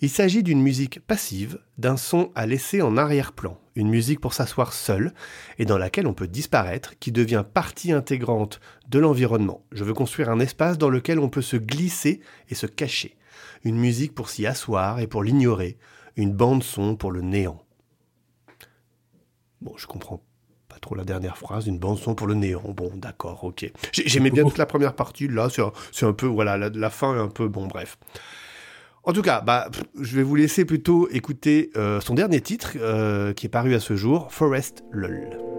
Il 0.00 0.10
s'agit 0.10 0.44
d'une 0.44 0.62
musique 0.62 1.00
passive, 1.00 1.58
d'un 1.78 1.96
son 1.96 2.30
à 2.34 2.46
laisser 2.46 2.82
en 2.82 2.96
arrière-plan, 2.96 3.58
une 3.74 3.88
musique 3.88 4.20
pour 4.20 4.34
s'asseoir 4.34 4.72
seul 4.72 5.12
et 5.58 5.64
dans 5.64 5.78
laquelle 5.78 6.06
on 6.06 6.14
peut 6.14 6.28
disparaître, 6.28 6.98
qui 6.98 7.12
devient 7.12 7.44
partie 7.52 7.92
intégrante 7.92 8.60
de 8.88 8.98
l'environnement. 8.98 9.64
Je 9.72 9.84
veux 9.84 9.94
construire 9.94 10.28
un 10.30 10.40
espace 10.40 10.78
dans 10.78 10.90
lequel 10.90 11.18
on 11.18 11.28
peut 11.30 11.42
se 11.42 11.56
glisser 11.56 12.20
et 12.48 12.54
se 12.54 12.66
cacher. 12.66 13.16
Une 13.64 13.76
musique 13.78 14.14
pour 14.14 14.28
s'y 14.28 14.46
asseoir 14.46 15.00
et 15.00 15.06
pour 15.06 15.22
l'ignorer. 15.22 15.78
une 16.16 16.32
bande 16.32 16.62
son 16.62 16.94
pour 16.96 17.10
le 17.10 17.22
néant. 17.22 17.62
Bon, 19.62 19.72
je 19.76 19.86
comprends 19.86 20.22
pas 20.68 20.78
trop 20.78 20.94
la 20.94 21.04
dernière 21.04 21.38
phrase, 21.38 21.66
une 21.66 21.78
bande 21.78 21.98
son 21.98 22.14
pour 22.14 22.26
le 22.26 22.34
néant. 22.34 22.62
Bon, 22.68 22.90
d'accord, 22.96 23.44
ok. 23.44 23.70
J'ai- 23.92 24.08
J'aimais 24.08 24.30
bien 24.30 24.42
toute 24.48 24.58
la 24.58 24.66
première 24.66 24.94
partie, 24.94 25.28
là, 25.28 25.48
c'est 25.92 26.04
un, 26.04 26.12
peu, 26.12 26.26
voilà, 26.26 26.56
la, 26.58 26.68
la 26.68 26.90
fin 26.90 27.14
est 27.16 27.20
un 27.20 27.28
peu, 27.28 27.48
bon, 27.48 27.66
bref. 27.66 27.96
En 29.04 29.12
tout 29.12 29.22
cas, 29.22 29.40
bah, 29.40 29.68
je 30.00 30.16
vais 30.16 30.22
vous 30.22 30.36
laisser 30.36 30.64
plutôt 30.64 31.08
écouter 31.10 31.70
euh, 31.76 32.00
son 32.00 32.14
dernier 32.14 32.40
titre, 32.40 32.76
euh, 32.76 33.32
qui 33.32 33.46
est 33.46 33.48
paru 33.48 33.74
à 33.74 33.80
ce 33.80 33.96
jour, 33.96 34.32
Forest 34.32 34.84
Lull. 34.92 35.51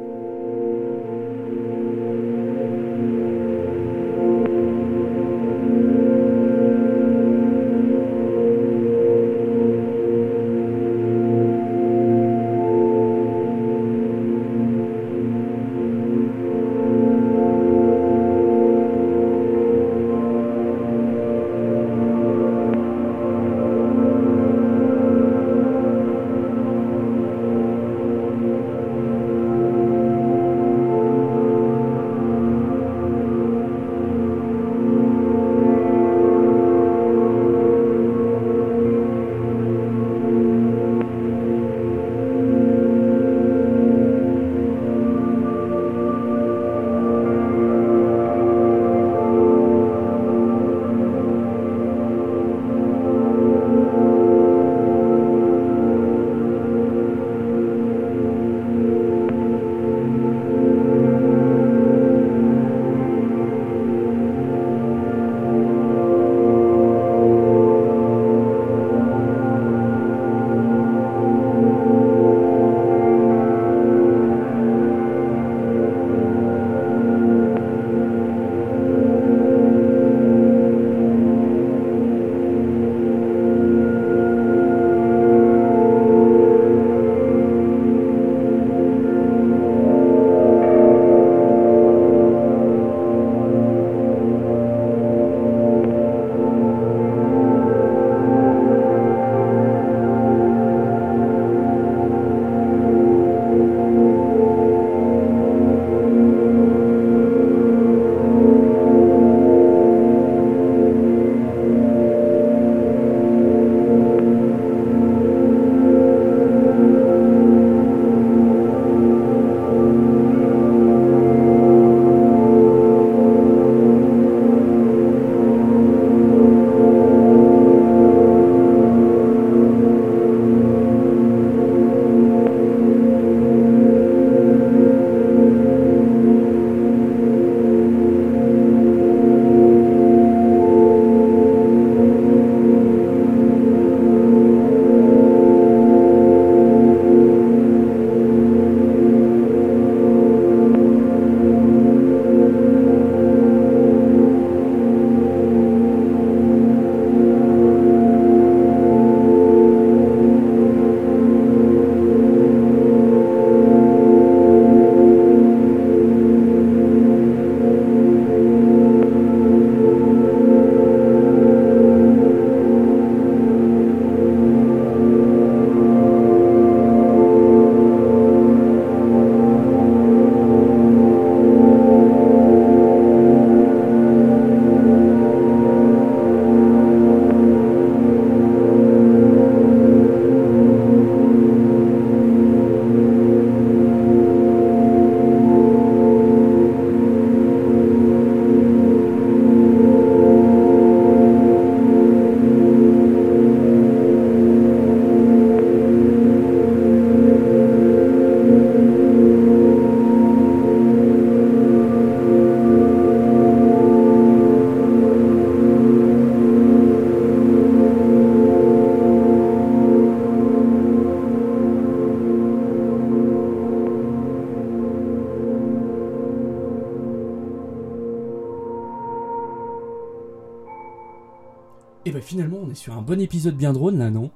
Sur 232.84 232.98
un 232.98 233.02
bon 233.02 233.22
épisode 233.22 233.56
bien 233.56 233.72
drone 233.72 233.98
là, 233.98 234.12
non? 234.12 234.30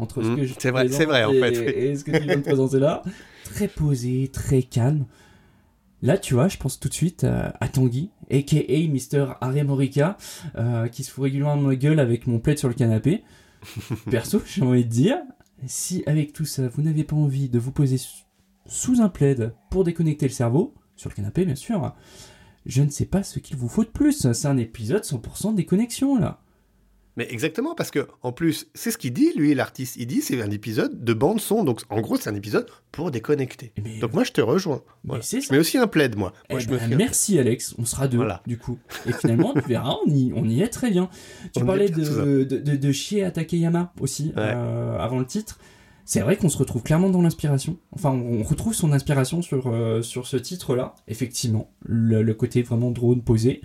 Entre 0.00 0.24
ce 0.24 0.28
Mm, 0.28 0.36
que 0.36 0.44
je 0.44 0.54
c'est 0.58 0.72
vrai, 0.72 0.88
c'est 0.88 1.04
vrai, 1.04 1.22
en 1.22 1.30
fait, 1.30 1.56
oui. 1.56 1.66
Et 1.66 1.94
ce 1.94 2.02
que 2.02 2.10
tu 2.10 2.24
viens 2.24 2.36
de 2.36 2.42
présenter 2.42 2.80
là. 2.80 3.04
Très 3.44 3.68
posé, 3.68 4.28
très 4.32 4.64
calme. 4.64 5.04
Là, 6.00 6.18
tu 6.18 6.34
vois, 6.34 6.48
je 6.48 6.56
pense 6.56 6.80
tout 6.80 6.88
de 6.88 6.94
suite 6.94 7.22
euh, 7.22 7.48
à 7.60 7.68
Tanguy, 7.68 8.10
a.k.a. 8.28 8.88
Mr. 8.88 9.34
Harry 9.40 9.62
Morica, 9.62 10.16
euh, 10.56 10.88
qui 10.88 11.04
se 11.04 11.12
fout 11.12 11.22
régulièrement 11.22 11.56
ma 11.62 11.76
gueule 11.76 12.00
avec 12.00 12.26
mon 12.26 12.40
plaid 12.40 12.58
sur 12.58 12.66
le 12.66 12.74
canapé. 12.74 13.22
Perso, 14.10 14.42
j'ai 14.44 14.62
envie 14.62 14.84
de 14.84 14.90
dire, 14.90 15.18
si 15.66 16.02
avec 16.06 16.32
tout 16.32 16.44
ça, 16.44 16.66
vous 16.66 16.82
n'avez 16.82 17.04
pas 17.04 17.14
envie 17.14 17.48
de 17.48 17.60
vous 17.60 17.70
poser 17.70 17.98
sous 18.66 19.00
un 19.00 19.08
plaid 19.10 19.54
pour 19.70 19.84
déconnecter 19.84 20.26
le 20.26 20.32
cerveau, 20.32 20.74
sur 20.96 21.08
le 21.08 21.14
canapé 21.14 21.44
bien 21.44 21.54
sûr, 21.54 21.94
je 22.66 22.82
ne 22.82 22.90
sais 22.90 23.06
pas 23.06 23.22
ce 23.22 23.38
qu'il 23.38 23.56
vous 23.56 23.68
faut 23.68 23.84
de 23.84 23.90
plus. 23.90 24.32
C'est 24.32 24.48
un 24.48 24.56
épisode 24.56 25.04
100% 25.04 25.54
déconnexion 25.54 26.18
là. 26.18 26.41
Mais 27.16 27.26
exactement, 27.30 27.74
parce 27.74 27.90
que 27.90 28.06
en 28.22 28.32
plus, 28.32 28.68
c'est 28.74 28.90
ce 28.90 28.96
qu'il 28.96 29.12
dit, 29.12 29.32
lui, 29.36 29.54
l'artiste. 29.54 29.96
Il 29.98 30.06
dit 30.06 30.22
c'est 30.22 30.40
un 30.40 30.50
épisode 30.50 31.04
de 31.04 31.12
bande 31.12 31.40
son. 31.40 31.62
Donc 31.62 31.82
en 31.90 32.00
gros, 32.00 32.16
c'est 32.16 32.30
un 32.30 32.34
épisode 32.34 32.66
pour 32.90 33.10
déconnecter. 33.10 33.72
Mais- 33.84 33.98
Donc 33.98 34.14
moi, 34.14 34.24
je 34.24 34.32
te 34.32 34.40
rejoins. 34.40 34.82
Mais 35.04 35.08
Voilà. 35.08 35.22
c'est 35.22 35.40
Je 35.42 35.48
ça. 35.48 35.54
mets 35.54 35.60
aussi 35.60 35.76
un 35.76 35.86
plaid, 35.86 36.16
moi. 36.16 36.32
Moi, 36.50 36.60
Eh 36.62 36.66
me 36.70 36.78
ben, 36.78 36.96
merci 36.96 37.38
Alex, 37.38 37.74
on 37.78 37.84
sera 37.84 38.08
deux 38.08 38.16
Voilà. 38.16 38.42
du 38.46 38.56
coup. 38.56 38.78
Et 39.06 39.12
finalement, 39.12 39.52
tu 39.52 39.60
verras, 39.68 39.96
on 40.06 40.10
y, 40.10 40.32
on 40.34 40.44
y 40.48 40.62
est 40.62 40.68
très 40.68 40.90
bien. 40.90 41.10
Tu 41.54 41.62
On 41.62 41.66
parlais 41.66 41.88
bien, 41.90 41.98
de, 41.98 42.44
de, 42.44 42.56
de, 42.58 42.76
de 42.76 42.92
chier 42.92 43.24
à 43.24 43.30
Takeyama 43.30 43.92
aussi 44.00 44.28
Ouais. 44.36 44.52
euh, 44.54 44.96
avant 44.98 45.18
le 45.18 45.26
titre. 45.26 45.58
C'est 46.06 46.20
vrai 46.20 46.36
qu'on 46.36 46.48
se 46.48 46.56
retrouve 46.58 46.82
clairement 46.82 47.10
dans 47.10 47.20
l'inspiration. 47.22 47.76
Enfin, 47.92 48.10
on 48.10 48.40
on 48.40 48.42
retrouve 48.42 48.74
son 48.74 48.90
inspiration 48.92 49.40
sur, 49.42 49.68
euh, 49.68 50.00
sur 50.02 50.26
ce 50.26 50.36
titre-là. 50.38 50.94
Effectivement, 51.08 51.70
le, 51.84 52.22
le 52.22 52.34
côté 52.34 52.62
vraiment 52.62 52.90
drone 52.90 53.22
posé. 53.22 53.60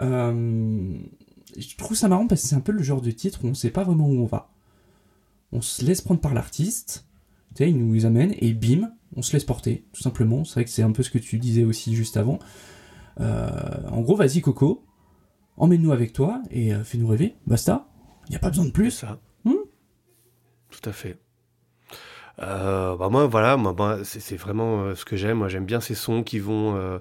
Euh, 0.00 0.96
je 1.60 1.76
trouve 1.76 1.96
ça 1.96 2.08
marrant 2.08 2.26
parce 2.26 2.42
que 2.42 2.48
c'est 2.48 2.54
un 2.54 2.60
peu 2.60 2.72
le 2.72 2.82
genre 2.82 3.00
de 3.00 3.10
titre 3.10 3.40
où 3.44 3.48
on 3.48 3.54
sait 3.54 3.70
pas 3.70 3.84
vraiment 3.84 4.06
où 4.06 4.20
on 4.20 4.26
va. 4.26 4.50
On 5.52 5.60
se 5.60 5.84
laisse 5.84 6.00
prendre 6.00 6.20
par 6.20 6.34
l'artiste, 6.34 7.06
tu 7.54 7.64
sais, 7.64 7.70
il 7.70 7.78
nous 7.78 8.06
amène 8.06 8.34
et 8.38 8.52
bim, 8.52 8.90
on 9.16 9.22
se 9.22 9.32
laisse 9.32 9.44
porter, 9.44 9.84
tout 9.92 10.02
simplement. 10.02 10.44
C'est 10.44 10.54
vrai 10.54 10.64
que 10.64 10.70
c'est 10.70 10.82
un 10.82 10.92
peu 10.92 11.02
ce 11.02 11.10
que 11.10 11.18
tu 11.18 11.38
disais 11.38 11.64
aussi 11.64 11.94
juste 11.94 12.16
avant. 12.16 12.38
Euh, 13.20 13.48
en 13.90 14.00
gros, 14.00 14.14
vas-y 14.16 14.40
Coco, 14.40 14.84
emmène-nous 15.56 15.92
avec 15.92 16.12
toi 16.12 16.42
et 16.50 16.74
euh, 16.74 16.84
fais-nous 16.84 17.08
rêver, 17.08 17.36
basta. 17.46 17.88
Il 18.26 18.30
n'y 18.30 18.36
a 18.36 18.40
pas 18.40 18.50
besoin 18.50 18.66
de 18.66 18.70
plus. 18.70 18.90
ça. 18.90 19.18
Hmm. 19.44 19.54
Tout 20.70 20.88
à 20.88 20.92
fait. 20.92 21.18
Euh, 22.40 22.96
bah 22.96 23.08
moi, 23.08 23.26
voilà, 23.26 23.56
moi, 23.56 23.98
c'est 24.04 24.36
vraiment 24.36 24.94
ce 24.94 25.04
que 25.04 25.16
j'aime. 25.16 25.38
Moi, 25.38 25.48
j'aime 25.48 25.64
bien 25.64 25.80
ces 25.80 25.94
sons 25.94 26.22
qui 26.22 26.38
vont, 26.38 27.00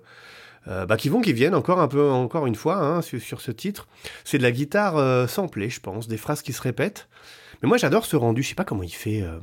euh, 0.67 0.85
bah, 0.85 0.97
qui 0.97 1.09
vont, 1.09 1.21
qui 1.21 1.33
viennent 1.33 1.55
encore 1.55 1.79
un 1.79 1.87
peu, 1.87 2.09
encore 2.09 2.45
une 2.47 2.55
fois, 2.55 2.77
hein, 2.77 3.01
sur, 3.01 3.21
sur 3.21 3.41
ce 3.41 3.51
titre. 3.51 3.87
C'est 4.25 4.37
de 4.37 4.43
la 4.43 4.51
guitare 4.51 4.97
euh, 4.97 5.27
samplée, 5.27 5.69
je 5.69 5.79
pense, 5.79 6.07
des 6.07 6.17
phrases 6.17 6.41
qui 6.41 6.53
se 6.53 6.61
répètent. 6.61 7.07
Mais 7.63 7.67
moi, 7.67 7.77
j'adore 7.77 8.05
ce 8.05 8.15
rendu. 8.15 8.43
Je 8.43 8.49
sais 8.49 8.55
pas 8.55 8.65
comment 8.65 8.83
il 8.83 8.89
fait. 8.93 9.21
euh, 9.21 9.39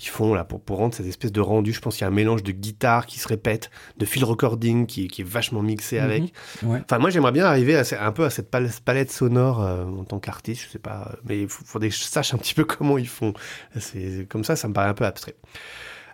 ils 0.00 0.06
font 0.06 0.32
là 0.32 0.44
pour, 0.44 0.60
pour 0.60 0.76
rendre 0.78 0.94
cette 0.94 1.06
espèce 1.06 1.32
de 1.32 1.40
rendu. 1.40 1.72
Je 1.72 1.80
pense 1.80 1.96
qu'il 1.96 2.02
y 2.02 2.04
a 2.04 2.08
un 2.08 2.12
mélange 2.14 2.44
de 2.44 2.52
guitare 2.52 3.04
qui 3.04 3.18
se 3.18 3.26
répète, 3.26 3.68
de 3.96 4.04
field 4.06 4.28
recording 4.28 4.86
qui, 4.86 5.08
qui 5.08 5.22
est 5.22 5.28
vachement 5.28 5.60
mixé 5.60 5.98
avec. 5.98 6.32
Mhm. 6.62 6.70
Ouais. 6.70 6.80
Enfin, 6.84 7.00
moi, 7.00 7.10
j'aimerais 7.10 7.32
bien 7.32 7.44
arriver 7.44 7.76
à, 7.76 7.82
un 8.06 8.12
peu 8.12 8.24
à 8.24 8.30
cette 8.30 8.48
pal- 8.48 8.70
palette 8.84 9.10
sonore 9.10 9.60
euh, 9.60 9.84
en 9.86 10.04
tant 10.04 10.20
qu'artiste, 10.20 10.62
je 10.66 10.68
sais 10.70 10.78
pas, 10.78 11.10
mais 11.24 11.40
il 11.42 11.48
faudrait 11.48 11.88
que 11.88 11.96
je 11.96 12.02
sache 12.04 12.32
un 12.32 12.38
petit 12.38 12.54
peu 12.54 12.64
comment 12.64 12.96
ils 12.96 13.08
font. 13.08 13.32
C'est 13.80 14.24
comme 14.30 14.44
ça, 14.44 14.54
ça 14.54 14.68
me 14.68 14.72
paraît 14.72 14.88
un 14.90 14.94
peu 14.94 15.04
abstrait. 15.04 15.34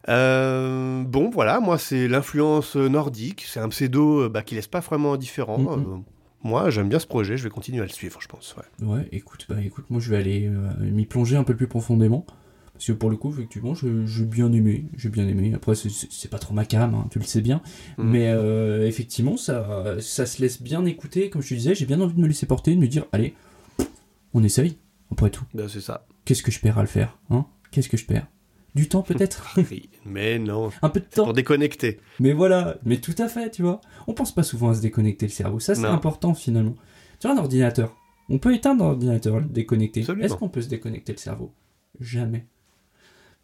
Euh, 0.08 1.02
bon, 1.04 1.30
voilà, 1.30 1.60
moi, 1.60 1.78
c'est 1.78 2.08
l'influence 2.08 2.76
nordique. 2.76 3.44
C'est 3.48 3.60
un 3.60 3.68
pseudo 3.68 4.22
euh, 4.24 4.28
bah, 4.28 4.42
qui 4.42 4.54
laisse 4.54 4.66
pas 4.66 4.80
vraiment 4.80 5.14
indifférent. 5.14 5.58
Mhm. 5.58 5.68
Euh, 5.68 5.96
moi, 6.42 6.70
j'aime 6.70 6.88
bien 6.88 6.98
ce 6.98 7.06
projet. 7.06 7.36
Je 7.36 7.44
vais 7.44 7.50
continuer 7.50 7.80
à 7.80 7.84
le 7.84 7.88
suivre, 7.90 8.20
je 8.20 8.28
pense. 8.28 8.54
Ouais. 8.56 8.86
Ouais, 8.86 9.08
écoute, 9.12 9.46
bah 9.48 9.56
écoute, 9.64 9.86
moi 9.88 9.98
je 10.00 10.10
vais 10.10 10.18
aller 10.18 10.46
euh, 10.46 10.68
m'y 10.80 11.06
plonger 11.06 11.36
un 11.36 11.44
peu 11.44 11.56
plus 11.56 11.68
profondément. 11.68 12.26
Parce 12.74 12.86
que 12.86 12.92
pour 12.92 13.08
le 13.08 13.16
coup, 13.16 13.30
effectivement, 13.32 13.72
j'ai 13.74 14.24
bien 14.24 14.52
aimé. 14.52 14.84
J'ai 14.96 15.08
bien 15.08 15.26
aimé. 15.28 15.52
Après, 15.54 15.74
c'est- 15.76 16.28
pas 16.28 16.38
trop 16.40 16.52
ma 16.52 16.64
cam, 16.64 16.92
hein, 16.94 17.06
tu 17.10 17.18
le 17.20 17.24
sais 17.24 17.40
bien. 17.40 17.62
Mhm. 17.98 18.10
Mais 18.10 18.86
effectivement, 18.88 19.36
ça, 19.36 19.94
ça 20.00 20.26
se 20.26 20.42
laisse 20.42 20.60
bien 20.60 20.84
écouter. 20.84 21.30
Comme 21.30 21.40
je 21.40 21.48
te 21.50 21.54
disais, 21.54 21.74
j'ai 21.76 21.86
bien 21.86 22.00
envie 22.00 22.14
de 22.14 22.20
me 22.20 22.26
laisser 22.26 22.46
porter, 22.46 22.74
de 22.74 22.80
me 22.80 22.88
dire, 22.88 23.04
allez, 23.12 23.34
on 24.34 24.42
essaye. 24.42 24.76
Après 25.12 25.30
tout, 25.30 25.44
Ben, 25.54 25.68
c'est 25.68 25.80
ça. 25.80 26.04
qu'est-ce 26.24 26.42
que 26.42 26.50
je 26.50 26.58
perds 26.58 26.78
à 26.78 26.80
le 26.82 26.88
faire 26.88 27.16
hein? 27.30 27.46
Qu'est-ce 27.70 27.88
que 27.88 27.96
je 27.96 28.04
perds? 28.06 28.26
Du 28.74 28.88
temps 28.88 29.02
peut-être 29.02 29.56
mais 30.04 30.38
non, 30.38 30.70
Un 30.82 30.88
peu 30.88 30.98
de 31.00 31.04
temps 31.04 31.24
pour 31.24 31.32
déconnecter. 31.32 32.00
Mais 32.18 32.32
voilà, 32.32 32.76
mais 32.84 32.96
tout 32.98 33.14
à 33.18 33.28
fait, 33.28 33.50
tu 33.50 33.62
vois. 33.62 33.80
On 34.08 34.14
pense 34.14 34.34
pas 34.34 34.42
souvent 34.42 34.70
à 34.70 34.74
se 34.74 34.80
déconnecter 34.80 35.26
le 35.26 35.32
cerveau. 35.32 35.60
Ça, 35.60 35.74
c'est 35.74 35.84
important 35.86 36.34
finalement. 36.34 36.74
Tu 37.20 37.28
vois, 37.28 37.36
un 37.36 37.38
ordinateur. 37.38 37.96
On 38.28 38.38
peut 38.38 38.54
éteindre 38.54 38.82
l'ordinateur, 38.84 39.38
le 39.38 39.46
déconnecter. 39.46 40.00
Est-ce 40.20 40.34
qu'on 40.34 40.48
peut 40.48 40.62
se 40.62 40.68
déconnecter 40.68 41.12
le 41.12 41.18
cerveau? 41.18 41.52
Jamais. 42.00 42.46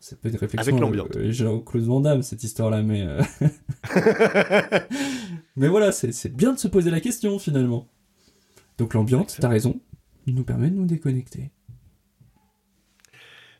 Ça 0.01 0.17
peut 0.17 0.31
être 0.31 0.39
réflexion. 0.41 0.73
Avec 0.73 0.81
l'ambiance. 0.81 1.09
euh, 1.17 1.31
Jean-Claude 1.31 1.85
Van 1.85 2.01
Damme, 2.01 2.23
cette 2.23 2.43
histoire-là, 2.43 2.83
mais. 2.83 3.03
euh, 3.03 3.21
mais 5.57 5.69
voilà, 5.69 5.93
c'est 5.93 6.13
c'est 6.13 6.35
bien 6.35 6.53
de 6.55 6.59
se 6.59 6.69
poser 6.69 6.91
la 6.91 7.01
question 7.01 7.39
finalement. 7.39 7.87
Donc 8.79 8.95
l'ambiance, 8.95 9.37
t'as 9.39 9.49
raison, 9.49 9.79
nous 10.27 10.43
permet 10.45 10.71
de 10.71 10.77
nous 10.77 10.87
déconnecter. 10.87 11.51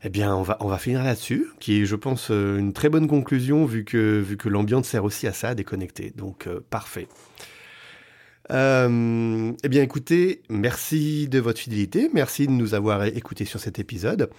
Eh 0.03 0.09
bien, 0.09 0.35
on 0.35 0.43
va, 0.43 0.79
finir 0.79 1.05
là-dessus, 1.05 1.49
qui 1.61 1.83
est, 1.83 1.85
je 1.85 1.95
pense, 1.95 2.31
euh, 2.31 2.59
une 2.59 2.73
très 2.73 2.89
bonne 2.89 3.07
conclusion, 3.07 3.67
vu 3.67 3.85
que, 3.85 4.19
vu 4.19 4.39
que 4.39 4.49
l'ambiance 4.49 4.89
sert 4.89 5.05
aussi 5.05 5.27
à 5.27 5.35
ça, 5.35 5.51
à 5.51 5.55
déconnecter. 5.55 6.13
Donc, 6.17 6.47
euh, 6.47 6.61
parfait. 6.71 7.07
Euh, 8.51 9.53
eh 9.63 9.69
bien, 9.69 9.83
écoutez, 9.83 10.41
merci 10.49 11.29
de 11.29 11.39
votre 11.39 11.61
fidélité, 11.61 12.11
merci 12.15 12.47
de 12.47 12.53
nous 12.53 12.73
avoir 12.73 13.05
écoutés 13.05 13.45
sur 13.45 13.61
cet 13.61 13.79
épisode. 13.79 14.31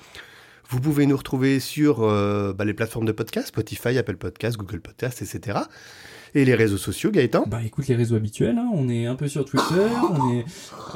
Vous 0.71 0.79
pouvez 0.79 1.05
nous 1.05 1.17
retrouver 1.17 1.59
sur 1.59 2.01
euh, 2.01 2.53
bah, 2.53 2.63
les 2.63 2.73
plateformes 2.73 3.03
de 3.05 3.11
podcast, 3.11 3.49
Spotify, 3.49 3.97
Apple 3.97 4.15
Podcast, 4.15 4.55
Google 4.55 4.79
Podcast, 4.79 5.21
etc. 5.21 5.59
Et 6.33 6.45
les 6.45 6.55
réseaux 6.55 6.77
sociaux, 6.77 7.11
Gaëtan? 7.11 7.43
Bah 7.45 7.59
écoute 7.61 7.89
les 7.89 7.95
réseaux 7.95 8.15
habituels, 8.15 8.57
hein, 8.57 8.69
on 8.73 8.87
est 8.87 9.05
un 9.05 9.15
peu 9.15 9.27
sur 9.27 9.43
Twitter, 9.43 9.85
on 10.09 10.31
est 10.31 10.45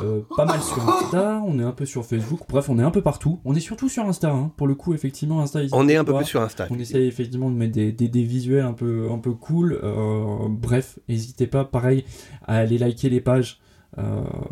euh, 0.01 0.21
pas 0.37 0.45
mal 0.45 0.61
sur 0.61 0.79
Insta, 0.87 1.43
on 1.45 1.59
est 1.59 1.63
un 1.63 1.73
peu 1.73 1.85
sur 1.85 2.05
Facebook, 2.05 2.39
bref 2.47 2.69
on 2.69 2.79
est 2.79 2.83
un 2.83 2.89
peu 2.91 3.01
partout. 3.01 3.41
On 3.43 3.53
est 3.53 3.59
surtout 3.59 3.89
sur 3.89 4.05
Insta, 4.05 4.31
hein. 4.31 4.53
pour 4.55 4.65
le 4.65 4.75
coup 4.75 4.93
effectivement 4.93 5.41
Insta. 5.41 5.59
On 5.73 5.89
est 5.89 5.97
un 5.97 6.05
peu 6.05 6.15
plus 6.15 6.23
sur 6.23 6.41
Insta. 6.41 6.67
On 6.69 6.79
essaye 6.79 7.05
effectivement 7.05 7.49
de 7.51 7.55
mettre 7.57 7.73
des, 7.73 7.91
des, 7.91 8.07
des 8.07 8.23
visuels 8.23 8.63
un 8.63 8.71
peu, 8.71 9.09
un 9.11 9.19
peu 9.19 9.33
cool. 9.33 9.77
euh, 9.83 10.47
bref, 10.47 10.99
n'hésitez 11.09 11.47
pas, 11.47 11.65
pareil, 11.65 12.05
à 12.47 12.55
aller 12.55 12.77
liker 12.77 13.09
les 13.09 13.19
pages 13.19 13.59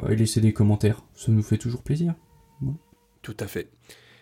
et 0.09 0.15
laisser 0.17 0.41
des 0.41 0.51
commentaires. 0.51 1.01
Ça 1.15 1.31
nous 1.31 1.43
fait 1.43 1.57
toujours 1.57 1.81
plaisir. 1.81 2.13
Tout 3.21 3.37
à 3.39 3.47
fait. 3.47 3.69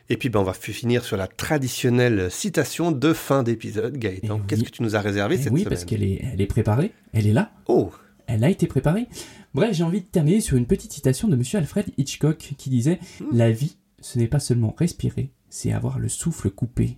Et 0.10 0.18
puis, 0.18 0.30
ben, 0.30 0.40
on 0.40 0.44
va 0.44 0.54
finir 0.54 1.04
sur 1.04 1.16
la 1.18 1.28
traditionnelle 1.28 2.30
citation 2.32 2.92
de 2.92 3.14
fin 3.14 3.44
d'épisode. 3.44 3.98
Gaëtan, 3.98 4.36
oui. 4.36 4.42
qu'est-ce 4.48 4.64
que 4.64 4.70
tu 4.70 4.84
nous 4.84 4.96
as 4.96 5.02
réservé 5.02 5.36
Eh 5.40 5.44
cette 5.44 5.54
oui, 5.54 5.62
semaine 5.62 5.70
parce 5.70 5.86
qu'elle 5.86 6.04
est, 6.04 6.22
elle 6.34 6.42
est 6.42 6.48
préparée, 6.48 6.94
elle 7.14 7.28
est 7.28 7.34
là. 7.34 7.52
Oh, 7.68 7.92
Elle 8.28 8.44
a 8.44 8.50
été 8.50 8.68
préparée. 8.68 9.08
Bref, 9.54 9.74
j'ai 9.74 9.84
envie 9.84 10.02
de 10.02 10.06
terminer 10.06 10.42
sur 10.42 10.58
une 10.58 10.66
petite 10.66 10.92
citation 10.92 11.28
de 11.28 11.36
Monsieur 11.36 11.60
Alfred 11.60 11.88
Hitchcock 11.98 12.38
qui 12.58 12.70
disait 12.70 13.00
La 13.32 13.52
vie, 13.52 13.78
ce 14.00 14.18
n'est 14.20 14.28
pas 14.28 14.40
seulement 14.40 14.76
respirer, 14.78 15.34
c'est 15.50 15.72
avoir 15.72 16.00
le 16.00 16.10
souffle 16.10 16.50
coupé. 16.50 16.98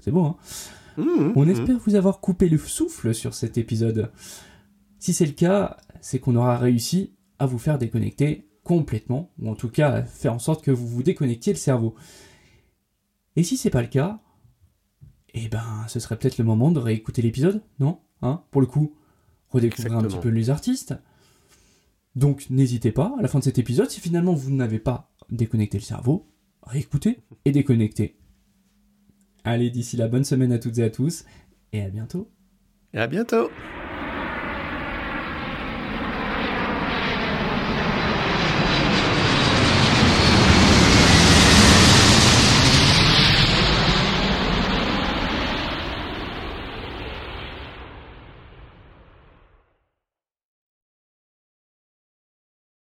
C'est 0.00 0.10
beau, 0.10 0.24
hein? 0.24 0.36
Mmh, 0.98 1.32
On 1.36 1.46
mmh. 1.46 1.50
espère 1.50 1.78
vous 1.78 1.94
avoir 1.94 2.20
coupé 2.20 2.48
le 2.48 2.58
souffle 2.58 3.14
sur 3.14 3.32
cet 3.34 3.56
épisode. 3.56 4.10
Si 4.98 5.12
c'est 5.14 5.26
le 5.26 5.32
cas, 5.32 5.78
c'est 6.00 6.18
qu'on 6.18 6.36
aura 6.36 6.58
réussi 6.58 7.14
à 7.38 7.46
vous 7.46 7.58
faire 7.58 7.78
déconnecter 7.78 8.46
complètement, 8.64 9.32
ou 9.38 9.50
en 9.50 9.54
tout 9.54 9.68
cas 9.68 10.02
faire 10.02 10.34
en 10.34 10.38
sorte 10.38 10.64
que 10.64 10.70
vous 10.70 10.86
vous 10.86 11.02
déconnectiez 11.02 11.52
le 11.52 11.58
cerveau. 11.58 11.94
Et 13.36 13.42
si 13.42 13.56
c'est 13.56 13.70
pas 13.70 13.82
le 13.82 13.88
cas, 13.88 14.20
eh 15.34 15.48
ben, 15.48 15.86
ce 15.88 16.00
serait 16.00 16.18
peut-être 16.18 16.38
le 16.38 16.44
moment 16.44 16.70
de 16.70 16.78
réécouter 16.78 17.22
l'épisode, 17.22 17.62
non? 17.78 18.00
Hein? 18.20 18.44
Pour 18.50 18.60
le 18.60 18.66
coup, 18.66 18.94
redécouvrir 19.48 19.96
un 19.98 20.02
petit 20.02 20.18
peu 20.18 20.28
les 20.28 20.50
artistes. 20.50 20.94
Donc, 22.14 22.50
n'hésitez 22.50 22.92
pas, 22.92 23.14
à 23.18 23.22
la 23.22 23.28
fin 23.28 23.38
de 23.38 23.44
cet 23.44 23.58
épisode, 23.58 23.90
si 23.90 24.00
finalement 24.00 24.34
vous 24.34 24.50
n'avez 24.50 24.78
pas 24.78 25.10
déconnecté 25.30 25.78
le 25.78 25.84
cerveau, 25.84 26.28
réécoutez 26.62 27.20
et 27.44 27.52
déconnectez. 27.52 28.18
Allez, 29.44 29.70
d'ici 29.70 29.96
là, 29.96 30.08
bonne 30.08 30.24
semaine 30.24 30.52
à 30.52 30.58
toutes 30.58 30.78
et 30.78 30.84
à 30.84 30.90
tous, 30.90 31.24
et 31.72 31.82
à 31.82 31.88
bientôt. 31.88 32.30
Et 32.92 32.98
à 32.98 33.06
bientôt 33.06 33.48